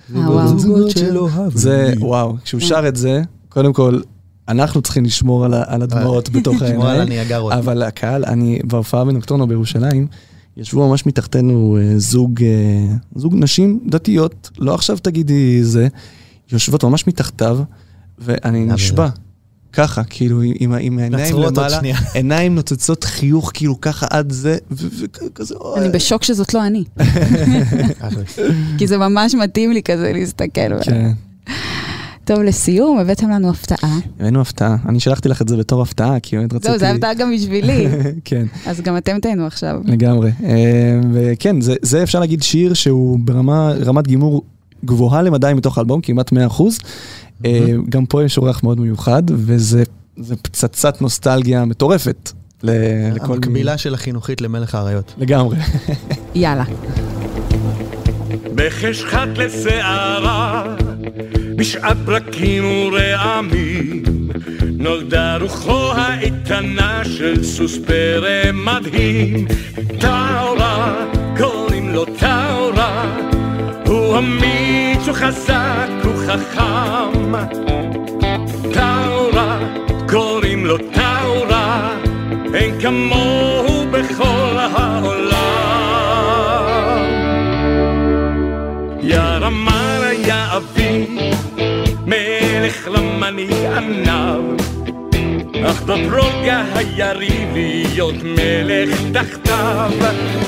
זוגות 0.57 0.91
שלא 0.91 1.29
אהבו. 1.29 1.57
זה, 1.57 1.93
וואו, 1.99 2.35
כשהוא 2.43 2.61
שר 2.61 2.87
את 2.87 2.95
זה, 2.95 3.21
קודם 3.49 3.73
כל, 3.73 3.99
אנחנו 4.47 4.81
צריכים 4.81 5.05
לשמור 5.05 5.45
על 5.45 5.81
הדמעות 5.81 6.29
בתוך 6.29 6.55
שמור 6.67 6.87
על 6.87 6.99
העיניים. 6.99 7.29
אבל 7.51 7.83
הקהל, 7.83 8.25
אני 8.25 8.59
בהופעה 8.63 9.05
בנוקטורנו 9.05 9.47
בירושלים, 9.47 10.07
ישבו 10.57 10.89
ממש 10.89 11.05
מתחתנו 11.05 11.77
זוג, 11.97 12.39
זוג 13.15 13.35
נשים 13.37 13.79
דתיות, 13.87 14.49
לא 14.59 14.73
עכשיו 14.73 14.97
תגידי 14.97 15.63
זה, 15.63 15.87
יושבות 16.51 16.83
ממש 16.83 17.07
מתחתיו, 17.07 17.59
ואני 18.19 18.65
נשבע, 18.65 19.09
ככה, 19.73 20.03
כאילו 20.03 20.41
עם, 20.41 20.73
עם 20.79 20.99
העיניים 20.99 21.35
למעלה. 21.35 21.79
עיניים 22.13 22.55
נוצצות 22.55 23.03
חיוך 23.03 23.51
כאילו 23.53 23.81
ככה 23.81 24.07
עד 24.09 24.31
זה, 24.31 24.57
ו- 24.71 24.87
וכזה. 24.99 25.55
אני 25.77 25.89
בשוק 25.89 26.23
שזאת 26.23 26.53
לא 26.53 26.67
אני. 26.67 26.83
כי 28.77 28.87
זה 28.87 28.97
ממש 28.97 29.35
מתאים 29.35 29.71
לי 29.71 29.83
כזה 29.83 30.11
להסתכל. 30.13 30.81
כן, 30.81 31.11
טוב, 32.25 32.39
לסיום, 32.39 32.99
הבאתם 32.99 33.29
לנו 33.29 33.49
הפתעה. 33.49 33.99
הבאנו 34.19 34.41
הפתעה, 34.41 34.77
אני 34.89 34.99
שלחתי 34.99 35.29
לך 35.29 35.41
את 35.41 35.47
זה 35.47 35.57
בתור 35.57 35.81
הפתעה, 35.81 36.19
כי 36.19 36.37
באמת 36.37 36.53
רציתי... 36.53 36.69
זהו, 36.69 36.79
זה 36.79 36.91
הפתעה 36.91 37.13
גם 37.13 37.33
בשבילי, 37.35 37.87
כן. 38.25 38.45
אז 38.65 38.81
גם 38.81 38.97
אתם 38.97 39.19
תהנו 39.19 39.45
עכשיו. 39.45 39.81
לגמרי. 39.85 40.31
אה, 40.43 40.99
וכן, 41.13 41.61
זה, 41.61 41.75
זה 41.81 42.03
אפשר 42.03 42.19
להגיד 42.19 42.43
שיר 42.43 42.73
שהוא 42.73 43.19
ברמת 43.19 44.07
גימור 44.07 44.43
גבוהה 44.85 45.21
למדי 45.21 45.51
מתוך 45.55 45.77
האלבום, 45.77 46.01
כמעט 46.01 46.33
100%. 46.33 46.35
אה, 47.45 47.65
גם 47.89 48.05
פה 48.05 48.23
יש 48.23 48.37
אורח 48.37 48.63
מאוד 48.63 48.79
מיוחד, 48.79 49.23
וזה 49.27 49.83
זה 50.17 50.35
פצצת 50.35 51.01
נוסטלגיה 51.01 51.65
מטורפת. 51.65 52.31
לכל 52.63 53.33
המקבילה 53.33 53.77
של 53.77 53.93
החינוכית 53.93 54.41
למלך 54.41 54.75
האריות. 54.75 55.13
לגמרי. 55.17 55.57
יאללה. 56.35 56.63
בחשכת 58.55 59.27
לסערה, 59.35 60.75
בשעת 61.55 61.97
ברקים 61.97 62.63
ורעמים, 62.93 64.03
נולדה 64.77 65.37
רוחו 65.37 65.91
האיתנה 65.91 67.01
של 67.05 67.43
סוס 67.43 67.77
פרא 67.85 68.51
מדהים. 68.53 69.47
טאורה, 69.99 71.05
קוראים 71.37 71.89
לו 71.89 72.05
טאורה, 72.05 72.82
הוא 73.85 74.17
אמיץ, 74.17 75.07
הוא 75.07 75.15
חזק, 75.15 75.89
הוא 76.03 76.13
חכם. 76.27 77.33
טאורה, 78.73 79.59
קוראים 80.09 80.65
לו 80.65 80.77
טאורה, 80.77 81.95
אין 82.53 82.81
כמוהו 82.81 83.85
בכל 83.91 84.57
העולם. 84.57 85.33
ירמר 89.01 90.01
היה 90.03 90.57
אבי, 90.57 91.17
מלך 92.05 92.87
למנהיג 92.87 93.65
עניו, 93.77 94.41
אך 95.65 95.81
בברוגה 95.81 96.63
היה 96.75 97.13
להיות 97.13 98.15
מלך 98.23 98.99
תחתיו. 99.13 99.91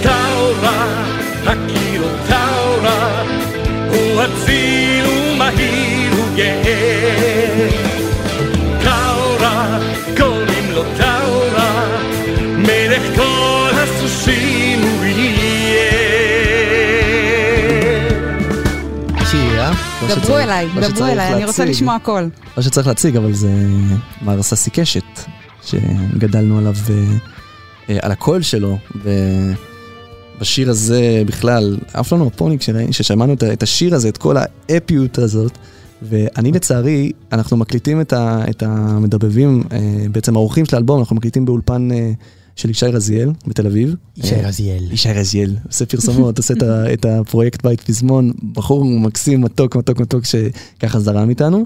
טאורה, 0.01 1.03
הכירו 1.45 2.07
טאורה, 2.27 3.23
הוא 3.89 4.21
אציל 4.23 5.05
ומהיר 5.05 6.13
וגאה. 6.13 7.74
דברו 20.03 20.37
אליי, 20.37 20.67
לא 20.75 20.87
דברו 20.87 21.05
אליי, 21.05 21.33
אני 21.33 21.45
רוצה. 21.45 21.65
לשמוע 21.65 21.95
הכל. 21.95 22.27
לא 22.57 22.63
שצריך 22.63 22.87
להציג, 22.87 23.17
אבל 23.17 23.33
זה 23.33 23.51
מר 24.21 24.43
ססי 24.43 24.69
קשת, 24.69 25.03
שגדלנו 25.63 26.57
עליו, 26.57 26.73
אה, 26.89 26.95
אה, 27.89 27.97
על 28.01 28.11
הקול 28.11 28.41
שלו, 28.41 28.77
ובשיר 30.39 30.69
הזה 30.69 31.23
בכלל, 31.25 31.77
עף 31.93 32.13
לנו 32.13 32.27
הפוני 32.27 32.57
כשראי- 32.59 32.87
כששמענו 32.91 33.33
את 33.53 33.63
השיר 33.63 33.95
הזה, 33.95 34.09
את 34.09 34.17
כל 34.17 34.35
האפיות 34.37 35.17
הזאת, 35.17 35.57
ואני 36.01 36.51
לצערי, 36.51 37.11
אנחנו 37.31 37.57
מקליטים 37.57 38.01
את, 38.01 38.13
ה, 38.13 38.41
את 38.49 38.63
המדבבים, 38.63 39.63
אה, 39.71 39.77
בעצם 40.11 40.35
האורחים 40.35 40.65
של 40.65 40.75
האלבום, 40.75 40.99
אנחנו 40.99 41.15
מקליטים 41.15 41.45
באולפן 41.45 41.87
של 42.55 42.69
ישי 42.69 42.85
רזיאל 42.85 43.31
בתל 43.47 43.67
אביב. 43.67 43.95
ישי 44.17 44.35
אה, 44.35 44.47
רזיאל. 44.47 44.91
ישי 44.91 45.13
רזיאל, 45.13 45.55
עושה 45.67 45.85
פרסומות, 45.85 46.37
עושה 46.37 46.53
את 46.93 47.05
הפרויקט 47.05 47.63
בית 47.63 47.81
פזמון, 47.81 48.31
בחור 48.53 48.85
מקסים, 48.85 49.41
מתוק, 49.41 49.75
מתוק, 49.75 49.99
מתוק, 49.99 50.23
שככה 50.25 50.99
זרם 50.99 51.29
איתנו. 51.29 51.65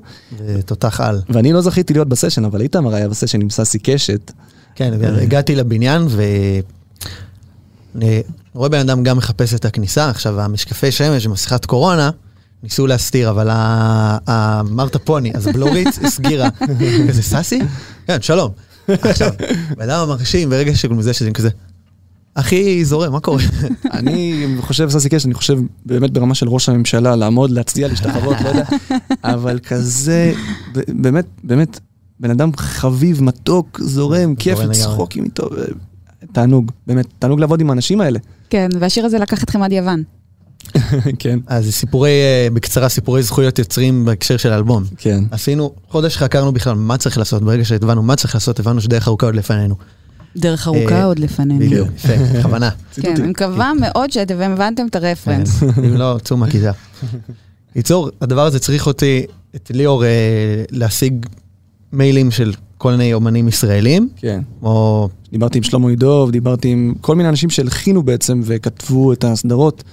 תותח 0.65 1.01
על. 1.01 1.21
ואני 1.29 1.53
לא 1.53 1.61
זכיתי 1.61 1.93
להיות 1.93 2.09
בסשן, 2.09 2.45
אבל 2.45 2.61
איתמר 2.61 2.95
היה 2.95 3.09
בסשן 3.09 3.41
עם 3.41 3.49
ססי 3.49 3.79
קשת. 3.79 4.31
כן, 4.75 4.93
הגעתי 5.03 5.55
לבניין 5.55 6.07
ואני 7.95 8.21
רואה 8.53 8.69
בן 8.69 8.79
אדם 8.79 9.03
גם 9.03 9.17
מחפש 9.17 9.53
את 9.53 9.65
הכניסה, 9.65 10.09
עכשיו 10.09 10.41
המשקפי 10.41 10.91
שמש 10.91 11.25
ומסכת 11.25 11.65
קורונה, 11.65 12.09
ניסו 12.63 12.87
להסתיר, 12.87 13.29
אבל 13.29 13.47
המרתה 14.27 14.99
פוני, 14.99 15.31
אז 15.35 15.47
הבלורית 15.47 15.87
הסגירה. 16.03 16.49
כזה 17.09 17.23
סאסי? 17.23 17.59
כן, 18.07 18.21
שלום. 18.21 18.51
עכשיו, 19.01 19.31
בן 19.77 19.89
אדם 19.89 20.07
מרשים 20.07 20.49
ברגע 20.49 20.71
מזה 20.89 21.13
שזה 21.13 21.31
כזה, 21.31 21.49
הכי 22.35 22.85
זורם, 22.85 23.11
מה 23.11 23.19
קורה? 23.19 23.43
אני 23.93 24.45
חושב, 24.59 24.89
ססי 24.89 25.09
קש, 25.09 25.25
אני 25.25 25.33
חושב 25.33 25.57
באמת 25.85 26.11
ברמה 26.11 26.35
של 26.35 26.49
ראש 26.49 26.69
הממשלה, 26.69 27.15
לעמוד, 27.15 27.51
להצדיע, 27.51 27.87
להשתחוות, 27.87 28.37
לא 28.43 28.49
יודע, 28.49 28.65
אבל 29.23 29.59
כזה, 29.59 30.33
באמת, 30.87 31.25
באמת, 31.43 31.79
בן 32.19 32.31
אדם 32.31 32.51
חביב, 32.57 33.23
מתוק, 33.23 33.79
זורם, 33.83 34.35
כיף. 34.35 34.59
לצחוק 34.59 35.15
איתו, 35.15 35.49
תענוג, 36.31 36.71
באמת, 36.87 37.05
תענוג 37.19 37.39
לעבוד 37.39 37.61
עם 37.61 37.69
האנשים 37.69 38.01
האלה. 38.01 38.19
כן, 38.49 38.69
והשיר 38.79 39.05
הזה 39.05 39.19
לקח 39.19 39.43
אתכם 39.43 39.63
עד 39.63 39.71
יוון. 39.71 40.03
כן, 41.19 41.39
אז 41.47 41.69
סיפורי, 41.69 42.09
אה, 42.09 42.47
בקצרה, 42.53 42.89
סיפורי 42.89 43.23
זכויות 43.23 43.59
יוצרים 43.59 44.05
בהקשר 44.05 44.37
של 44.37 44.51
האלבום. 44.51 44.83
כן. 44.97 45.23
עשינו, 45.31 45.73
חודש 45.89 46.17
חקרנו 46.17 46.51
בכלל 46.51 46.75
מה 46.75 46.97
צריך 46.97 47.17
לעשות, 47.17 47.43
ברגע 47.43 47.65
שהבנו 47.65 48.03
מה 48.03 48.15
צריך 48.15 48.35
לעשות, 48.35 48.59
הבנו 48.59 48.81
שדרך 48.81 49.07
ארוכה 49.07 49.25
עוד 49.25 49.35
לפנינו. 49.35 49.75
דרך 50.35 50.67
ארוכה 50.67 50.95
אה, 50.95 51.03
עוד 51.03 51.19
לפנינו. 51.19 51.59
בדיוק, 51.59 51.87
יפה, 51.95 52.13
בכוונה. 52.39 52.69
כן, 53.01 53.15
אני 53.15 53.27
מקווה 53.27 53.71
מאוד 53.79 54.11
שאתם 54.11 54.41
הבנתם 54.41 54.87
את 54.87 54.95
הרפרנס. 54.95 55.63
אם 55.63 55.95
לא, 55.95 56.17
צאו 56.23 56.37
מהכיתה. 56.37 56.71
קיצור, 57.73 58.09
הדבר 58.21 58.45
הזה 58.45 58.59
צריך 58.59 58.87
אותי, 58.87 59.25
את 59.55 59.71
ליאור, 59.73 60.03
אה, 60.03 60.09
להשיג 60.71 61.25
מיילים 61.93 62.31
של 62.31 62.53
כל 62.77 62.91
מיני 62.91 63.13
אומנים 63.13 63.47
ישראלים, 63.47 64.09
כן. 64.15 64.41
כמו 64.59 65.09
דיברתי 65.31 65.57
עם 65.57 65.63
שלמה 65.63 65.91
ידוב, 65.91 66.31
דיברתי 66.31 66.67
עם 66.67 66.93
כל 67.01 67.15
מיני 67.15 67.29
אנשים 67.29 67.49
שהלחינו 67.49 68.03
בעצם 68.03 68.41
וכתבו 68.43 69.13
את 69.13 69.23
הסדרות 69.23 69.83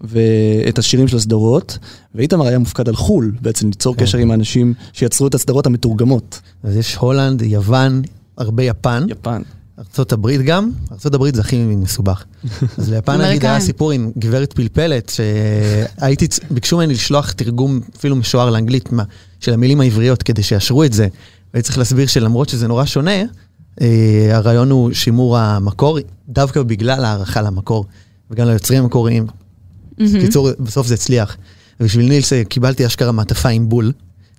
ואת 0.00 0.78
השירים 0.78 1.08
של 1.08 1.16
הסדרות, 1.16 1.78
ואיתמר 2.14 2.46
היה 2.46 2.58
מופקד 2.58 2.88
על 2.88 2.96
חו"ל, 2.96 3.32
בעצם 3.40 3.66
ליצור 3.66 3.94
כן. 3.96 4.04
קשר 4.04 4.18
עם 4.18 4.30
האנשים 4.30 4.74
שיצרו 4.92 5.26
את 5.26 5.34
הסדרות 5.34 5.66
המתורגמות. 5.66 6.40
אז 6.62 6.76
יש 6.76 6.94
הולנד, 6.94 7.42
יוון, 7.42 8.02
הרבה 8.38 8.62
יפן, 8.62 9.06
יפן. 9.08 9.42
ארצות 9.78 10.12
הברית 10.12 10.40
גם, 10.40 10.70
ארצות 10.92 11.14
הברית 11.14 11.34
זה 11.34 11.40
הכי 11.40 11.64
מסובך. 11.64 12.24
אז 12.78 12.90
ליפן 12.90 13.20
נגיד. 13.20 13.44
היה 13.44 13.60
סיפור 13.60 13.92
עם 13.92 14.10
גברת 14.18 14.52
פלפלת, 14.52 15.12
שהייתי, 15.14 16.26
ביקשו 16.50 16.76
ממני 16.76 16.94
לשלוח 16.94 17.32
תרגום 17.32 17.80
אפילו 17.96 18.16
משוער 18.16 18.50
לאנגלית 18.50 18.92
מה- 18.92 19.04
של 19.40 19.52
המילים 19.52 19.80
העבריות 19.80 20.22
כדי 20.22 20.42
שיאשרו 20.42 20.84
את 20.84 20.92
זה. 20.92 21.08
והייתי 21.54 21.66
צריך 21.66 21.78
להסביר 21.78 22.06
שלמרות 22.06 22.48
שזה 22.48 22.68
נורא 22.68 22.84
שונה, 22.84 23.22
אה, 23.80 24.28
הרעיון 24.32 24.70
הוא 24.70 24.92
שימור 24.92 25.38
המקור, 25.38 25.98
דווקא 26.28 26.62
בגלל 26.62 27.04
הערכה 27.04 27.42
למקור, 27.42 27.84
וגם 28.30 28.46
ליוצרים 28.46 28.82
המקוריים. 28.82 29.26
מהמם. 29.98 30.20
קיצור, 30.20 30.48
בסוף 30.60 30.86
זה 30.86 30.94
הצליח. 30.94 31.36
ובשביל 31.80 32.08
נילס 32.08 32.32
אה, 32.32 32.44
קיבלתי 32.44 32.86
אשכרה 32.86 33.12
מעטפה 33.12 33.48
עם 33.48 33.68
בול 33.68 33.92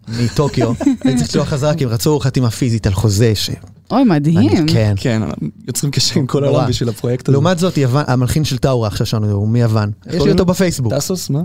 מטוקיו, 0.08 0.74
הייתי 1.04 1.18
צריך 1.18 1.30
לשלוח 1.30 1.48
חזרה 1.50 1.74
כי 1.76 1.84
הם 1.84 1.90
רצו 1.90 2.20
חתימה 2.20 2.50
פיזית 2.50 2.88
על 2.88 2.94
חוזה 2.94 3.36
ש... 3.36 3.50
אוי, 3.92 4.04
מדהים. 4.04 4.68
כן. 4.68 4.94
כן, 4.98 5.22
יוצרים 5.68 5.92
קשר 5.92 6.20
עם 6.20 6.28
כל. 6.28 6.44
העולם 6.44 6.70
בשביל 6.70 6.90
הפרויקט 6.90 7.30
הזה. 7.30 7.34
לעומת 7.34 7.60
זאת, 7.60 7.78
יוון, 7.78 8.04
המלחין 8.08 8.44
של 8.46 8.58
טאורה 8.58 8.88
עכשיו 8.88 9.08
שלנו 9.08 9.32
הוא 9.32 9.48
מיוון. 9.48 9.92
יש 10.14 10.24
לי 10.24 10.32
אותו? 10.32 10.46
בפייסבוק. 10.46 10.94
טסוס, 10.94 11.30
מה? 11.30 11.42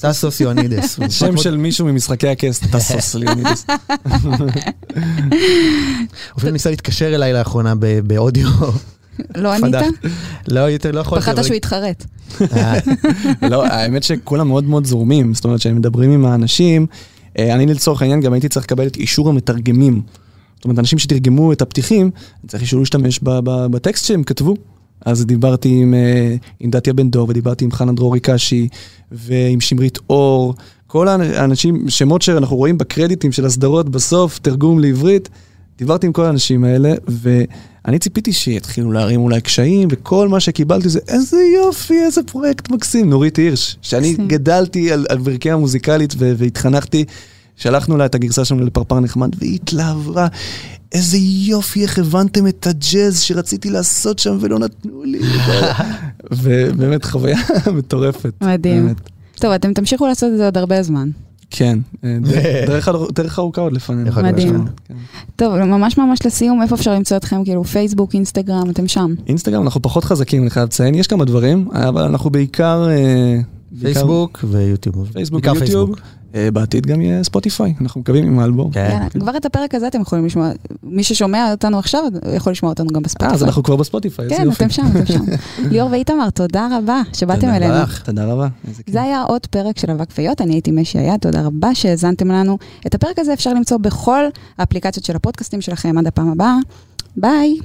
טסוס 0.00 0.40
יואנידס. 0.40 0.98
שם 1.18 1.36
של 1.36 1.56
מישהו 1.56 1.86
ממשחקי 1.86 2.28
הכס, 2.28 2.60
טסוס 2.72 3.14
ליאונידס. 3.14 3.66
הוא 4.22 4.50
אפילו 6.38 6.52
ניסה 6.52 6.70
להתקשר 6.70 7.14
אליי 7.14 7.32
לאחרונה 7.32 7.74
ב- 7.74 7.98
באודיו. 7.98 8.48
לא 9.36 9.52
ענית? 9.52 9.74
לא, 10.48 10.60
יותר 10.60 10.90
לא 10.90 11.00
יכולתי. 11.00 11.24
פחדת 11.24 11.44
שהוא 11.44 11.54
יתחרט. 11.54 12.04
אה, 12.52 12.78
לא, 13.50 13.66
האמת 13.66 14.02
שכולם 14.02 14.48
מאוד 14.48 14.64
מאוד 14.64 14.84
זורמים, 14.84 15.34
זאת 15.34 15.44
אומרת 15.44 15.60
שהם 15.60 15.76
מדברים 15.76 16.10
עם 16.10 16.26
האנשים. 16.26 16.86
אה, 17.38 17.54
אני 17.54 17.66
לצורך 17.66 18.02
העניין 18.02 18.20
גם 18.20 18.32
הייתי 18.32 18.48
צריך 18.48 18.66
לקבל 18.66 18.86
את 18.86 18.96
אישור 18.96 19.28
המתרגמים. 19.28 20.02
זאת 20.56 20.64
אומרת, 20.64 20.78
אנשים 20.78 20.98
שתרגמו 20.98 21.52
את 21.52 21.62
הפתיחים, 21.62 22.10
צריך 22.46 22.62
אישור 22.62 22.80
להשתמש 22.80 23.20
בטקסט 23.70 24.04
שהם 24.06 24.22
כתבו. 24.22 24.54
אז 25.04 25.26
דיברתי 25.26 25.68
עם, 25.82 25.94
אה, 25.94 26.36
עם 26.60 26.70
דתיה 26.70 26.92
בן 26.92 27.10
דור, 27.10 27.28
ודיברתי 27.28 27.64
עם 27.64 27.72
חנה 27.72 27.92
דרורי 27.92 28.20
קשי, 28.20 28.68
ועם 29.12 29.60
שמרית 29.60 29.98
אור, 30.10 30.54
כל 30.86 31.08
האנשים, 31.08 31.88
שמות 31.88 32.22
שאנחנו 32.22 32.56
רואים 32.56 32.78
בקרדיטים 32.78 33.32
של 33.32 33.46
הסדרות 33.46 33.88
בסוף, 33.88 34.38
תרגום 34.38 34.78
לעברית. 34.78 35.28
דיברתי 35.78 36.06
עם 36.06 36.12
כל 36.12 36.24
האנשים 36.24 36.64
האלה, 36.64 36.94
ואני 37.08 37.98
ציפיתי 37.98 38.32
שיתחילו 38.32 38.92
להרים 38.92 39.20
אולי 39.20 39.40
קשיים, 39.40 39.88
וכל 39.90 40.28
מה 40.28 40.40
שקיבלתי 40.40 40.88
זה, 40.88 40.98
איזה 41.08 41.42
יופי, 41.56 42.04
איזה 42.04 42.22
פרויקט 42.22 42.70
מקסים, 42.70 43.10
נורית 43.10 43.36
הירש, 43.36 43.76
שאני 43.82 44.10
מקסים. 44.10 44.28
גדלתי 44.28 44.92
על, 44.92 45.06
על 45.08 45.18
ברכי 45.18 45.50
המוזיקלית 45.50 46.14
והתחנכתי, 46.18 47.04
שלחנו 47.56 47.96
לה 47.96 48.06
את 48.06 48.14
הגרסה 48.14 48.44
שלנו 48.44 48.64
לפרפר 48.64 49.00
נחמד, 49.00 49.30
והיא 49.38 49.54
התלהבה, 49.54 50.26
איזה 50.92 51.16
יופי, 51.46 51.82
איך 51.82 51.98
הבנתם 51.98 52.46
את 52.46 52.66
הג'אז 52.66 53.20
שרציתי 53.20 53.70
לעשות 53.70 54.18
שם 54.18 54.38
ולא 54.40 54.58
נתנו 54.58 55.02
לי. 55.04 55.20
ובאמת 56.42 57.04
חוויה 57.04 57.38
מטורפת. 57.76 58.32
מדהים. 58.40 58.86
באמת. 58.86 58.96
טוב, 59.34 59.52
אתם 59.52 59.72
תמשיכו 59.72 60.06
לעשות 60.06 60.32
את 60.32 60.36
זה 60.36 60.44
עוד 60.44 60.58
הרבה 60.58 60.82
זמן. 60.82 61.10
כן, 61.56 61.78
אה, 62.04 62.16
דרך- 62.22 62.36
דרך 62.68 62.88
ארוכ- 62.88 63.12
דרך 63.14 63.38
ארוכה 63.38 63.60
עוד 63.60 63.72
לפנינו. 63.72 64.10
מדהים. 64.22 64.64
כן. 64.88 64.94
טוב, 65.36 65.56
ממש 65.56 65.98
ממש 65.98 66.18
לסיום, 66.26 66.62
איפה 66.62 66.74
אפשר 66.74 66.94
למצוא 66.94 67.16
אתכם? 67.16 67.44
כאילו 67.44 67.64
פייסבוק, 67.64 68.14
אינסטגרם, 68.14 68.70
אתם 68.70 68.88
שם. 68.88 69.14
אינסטגרם 69.26 69.62
אנחנו 69.62 69.82
פחות 69.82 70.04
חזקים, 70.04 70.42
אני 70.42 70.50
חייב 70.50 70.66
לציין, 70.66 70.94
יש 70.94 71.06
כמה 71.06 71.24
דברים, 71.24 71.68
אבל 71.72 72.02
אנחנו 72.02 72.30
בעיקר... 72.30 72.88
אה, 72.90 73.38
פייסבוק 73.82 74.44
ויוטיוב. 74.50 75.08
פייסבוק 75.12 75.44
ויוטיוב. 75.60 75.90
אה, 76.34 76.50
בעתיד 76.50 76.86
גם 76.86 77.00
יהיה 77.00 77.24
ספוטיפיי, 77.24 77.74
אנחנו 77.80 78.00
מקווים 78.00 78.26
עם 78.26 78.38
האלבום. 78.38 78.72
כן. 78.72 79.08
כבר 79.20 79.36
את 79.36 79.44
הפרק 79.46 79.74
הזה 79.74 79.86
אתם 79.88 80.00
יכולים 80.00 80.26
לשמוע, 80.26 80.50
מי 80.82 81.04
ששומע 81.04 81.50
אותנו 81.50 81.78
עכשיו 81.78 82.04
יכול 82.36 82.52
לשמוע 82.52 82.72
אותנו 82.72 82.88
גם 82.88 82.96
אה, 82.96 83.00
בספוטיפיי. 83.00 83.34
אז 83.34 83.44
אנחנו 83.44 83.62
כבר 83.62 83.76
בספוטיפיי, 83.76 84.24
איזה 84.24 84.36
כן, 84.36 84.44
יופי. 84.44 84.64
אתם 84.64 84.70
שם, 84.72 84.86
אתם 84.86 85.06
שם. 85.06 85.24
ליאור 85.70 85.90
ואיתמר, 85.90 86.30
תודה 86.30 86.68
רבה 86.78 87.02
שבאתם 87.12 87.40
תודה 87.40 87.56
אלינו. 87.56 87.74
לך. 87.74 88.02
תודה 88.02 88.24
רבה. 88.24 88.48
זה 88.90 89.02
היה 89.02 89.22
עוד 89.22 89.46
פרק 89.46 89.78
של 89.78 89.90
אבק 89.90 90.12
פיות, 90.12 90.40
אני 90.40 90.54
הייתי 90.54 90.70
משי 90.70 90.98
היד, 90.98 91.20
תודה 91.20 91.42
רבה 91.42 91.74
שהאזנתם 91.74 92.28
לנו. 92.28 92.58
את 92.86 92.94
הפרק 92.94 93.18
הזה 93.18 93.32
אפשר 93.32 93.54
למצוא 93.54 93.78
בכל 93.78 94.24
האפליקציות 94.58 95.04
של 95.04 95.16
הפודקאסטים 95.16 95.60
שלכם 95.60 95.98
עד 95.98 96.06
הפעם 96.06 96.28
הבאה. 96.28 96.56
ביי. 97.16 97.58